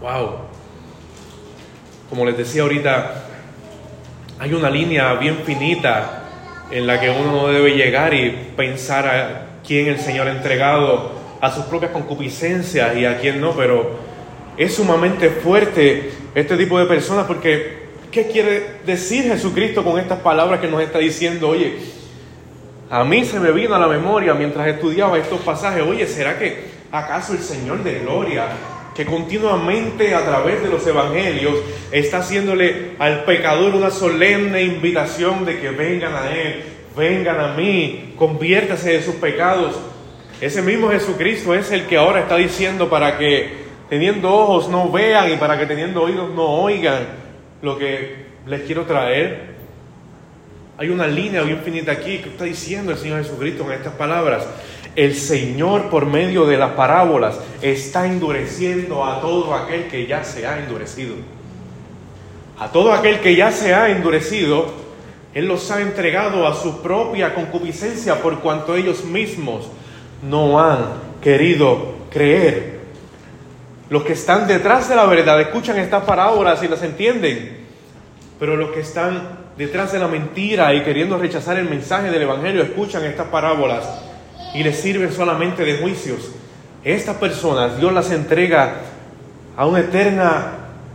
[0.02, 0.36] Wow.
[2.10, 3.24] Como les decía ahorita,
[4.38, 6.24] hay una línea bien finita
[6.70, 11.12] en la que uno no debe llegar y pensar a quién el Señor ha entregado
[11.42, 13.98] a sus propias concupiscencias y a quién no, pero
[14.58, 17.85] es sumamente fuerte este tipo de personas porque
[18.16, 21.50] ¿qué quiere decir Jesucristo con estas palabras que nos está diciendo?
[21.50, 21.76] Oye,
[22.90, 26.64] a mí se me vino a la memoria mientras estudiaba estos pasajes, oye, ¿será que
[26.94, 28.46] acaso el Señor de Gloria
[28.96, 31.56] que continuamente a través de los evangelios
[31.92, 36.64] está haciéndole al pecador una solemne invitación de que vengan a Él,
[36.96, 39.76] vengan a mí, conviértase de sus pecados.
[40.40, 45.34] Ese mismo Jesucristo es el que ahora está diciendo para que teniendo ojos no vean
[45.34, 47.25] y para que teniendo oídos no oigan
[47.66, 49.56] lo que les quiero traer.
[50.78, 54.48] Hay una línea bien finita aquí que está diciendo el Señor Jesucristo en estas palabras
[54.96, 60.48] el Señor por medio de las parábolas está endureciendo a todo aquel que ya se
[60.48, 61.16] ha endurecido.
[62.58, 64.68] A todo aquel que ya se ha endurecido,
[65.34, 69.68] Él los ha entregado a su propia concupiscencia por cuanto ellos mismos
[70.24, 70.86] no han
[71.22, 72.75] querido creer.
[73.90, 77.58] Los que están detrás de la verdad escuchan estas parábolas y las entienden,
[78.40, 82.64] pero los que están detrás de la mentira y queriendo rechazar el mensaje del Evangelio
[82.64, 83.86] escuchan estas parábolas
[84.54, 86.32] y les sirven solamente de juicios.
[86.84, 88.76] Estas personas Dios las entrega
[89.56, 90.52] a una eterna,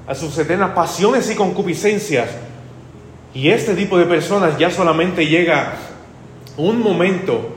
[0.07, 2.29] a sus eternas pasiones y concupiscencias.
[3.33, 5.75] Y este tipo de personas ya solamente llega
[6.57, 7.57] un momento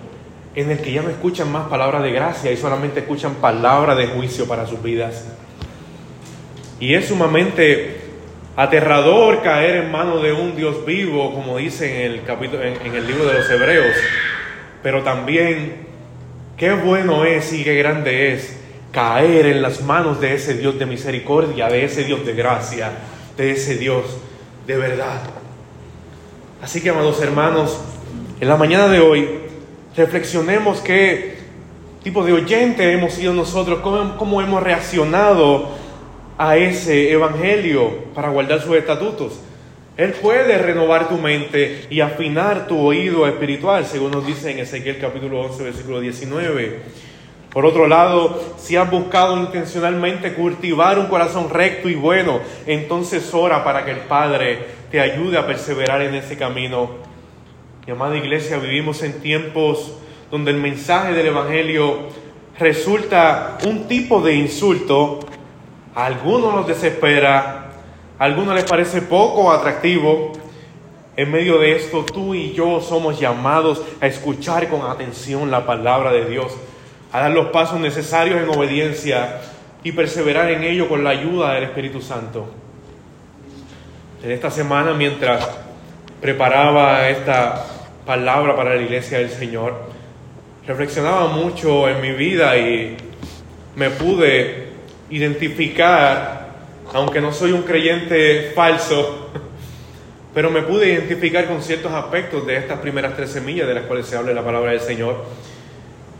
[0.55, 4.07] en el que ya no escuchan más palabras de gracia y solamente escuchan palabras de
[4.07, 5.25] juicio para sus vidas.
[6.79, 8.01] Y es sumamente
[8.55, 13.07] aterrador caer en manos de un Dios vivo, como dice en el, capítulo, en el
[13.07, 13.95] libro de los Hebreos,
[14.83, 15.83] pero también
[16.57, 18.55] Qué bueno es y qué grande es
[18.91, 22.91] caer en las manos de ese Dios de misericordia, de ese Dios de gracia,
[23.35, 24.05] de ese Dios
[24.67, 25.21] de verdad.
[26.61, 27.81] Así que, amados hermanos,
[28.39, 29.29] en la mañana de hoy
[29.95, 31.35] reflexionemos qué
[32.03, 35.69] tipo de oyente hemos sido nosotros, cómo, cómo hemos reaccionado
[36.37, 39.39] a ese evangelio para guardar sus estatutos.
[39.95, 44.97] Él puede renovar tu mente y afinar tu oído espiritual, según nos dice en Ezequiel
[44.99, 46.79] capítulo 11, versículo 19.
[47.51, 53.63] Por otro lado, si has buscado intencionalmente cultivar un corazón recto y bueno, entonces ora
[53.63, 54.57] para que el Padre
[54.89, 57.12] te ayude a perseverar en ese camino.
[57.85, 59.91] Mi amada iglesia, vivimos en tiempos
[60.31, 62.07] donde el mensaje del Evangelio
[62.57, 65.19] resulta un tipo de insulto,
[65.93, 67.71] a algunos nos desespera,
[68.17, 70.31] a algunos les parece poco atractivo.
[71.17, 76.13] En medio de esto, tú y yo somos llamados a escuchar con atención la palabra
[76.13, 76.55] de Dios,
[77.11, 79.41] a dar los pasos necesarios en obediencia
[79.83, 82.47] y perseverar en ello con la ayuda del Espíritu Santo.
[84.23, 85.49] En esta semana, mientras
[86.21, 87.72] preparaba esta
[88.05, 89.75] palabra para la iglesia del Señor,
[90.67, 92.97] reflexionaba mucho en mi vida y
[93.75, 94.67] me pude
[95.09, 96.43] identificar
[96.93, 99.29] aunque no soy un creyente falso,
[100.33, 104.05] pero me pude identificar con ciertos aspectos de estas primeras tres semillas de las cuales
[104.05, 105.25] se habla la palabra del Señor.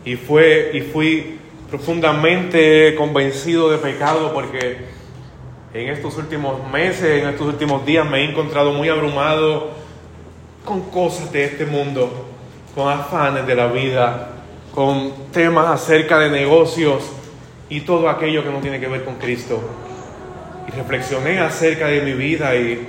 [0.04, 1.38] Y, fue, y fui
[1.70, 4.78] profundamente convencido de pecado porque
[5.72, 9.83] en estos últimos meses, en estos últimos días me he encontrado muy abrumado
[10.64, 12.26] con cosas de este mundo,
[12.74, 14.28] con afanes de la vida,
[14.74, 17.04] con temas acerca de negocios
[17.68, 19.60] y todo aquello que no tiene que ver con Cristo.
[20.66, 22.86] Y reflexioné acerca de mi vida y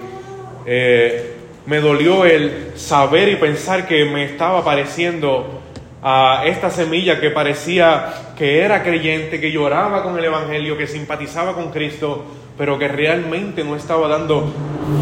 [0.66, 5.62] eh, me dolió el saber y pensar que me estaba pareciendo
[6.02, 11.54] a esta semilla que parecía que era creyente, que lloraba con el Evangelio, que simpatizaba
[11.54, 12.24] con Cristo,
[12.58, 14.54] pero que realmente no estaba dando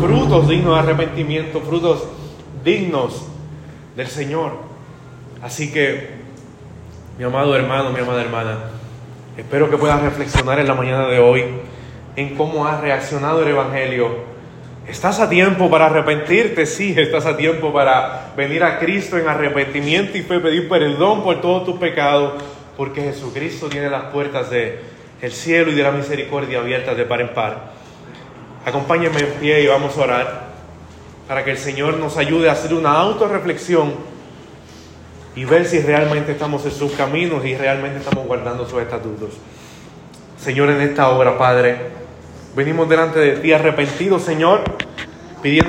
[0.01, 2.07] frutos dignos de arrepentimiento, frutos
[2.63, 3.27] dignos
[3.95, 4.53] del Señor.
[5.41, 6.09] Así que,
[7.17, 8.57] mi amado hermano, mi amada hermana,
[9.37, 11.43] espero que puedas reflexionar en la mañana de hoy
[12.15, 14.33] en cómo ha reaccionado el Evangelio.
[14.87, 16.65] ¿Estás a tiempo para arrepentirte?
[16.65, 21.65] Sí, estás a tiempo para venir a Cristo en arrepentimiento y pedir perdón por todos
[21.65, 22.41] tus pecados,
[22.75, 24.79] porque Jesucristo tiene las puertas del
[25.21, 27.71] el cielo y de la misericordia abiertas de par en par.
[28.65, 30.52] Acompáñenme en pie y vamos a orar
[31.27, 33.93] para que el Señor nos ayude a hacer una autorreflexión
[35.35, 39.29] y ver si realmente estamos en sus caminos y realmente estamos guardando sus estatutos.
[40.37, 41.77] Señor, en esta hora, Padre,
[42.55, 44.61] venimos delante de ti arrepentidos, Señor,
[45.41, 45.61] pidiendo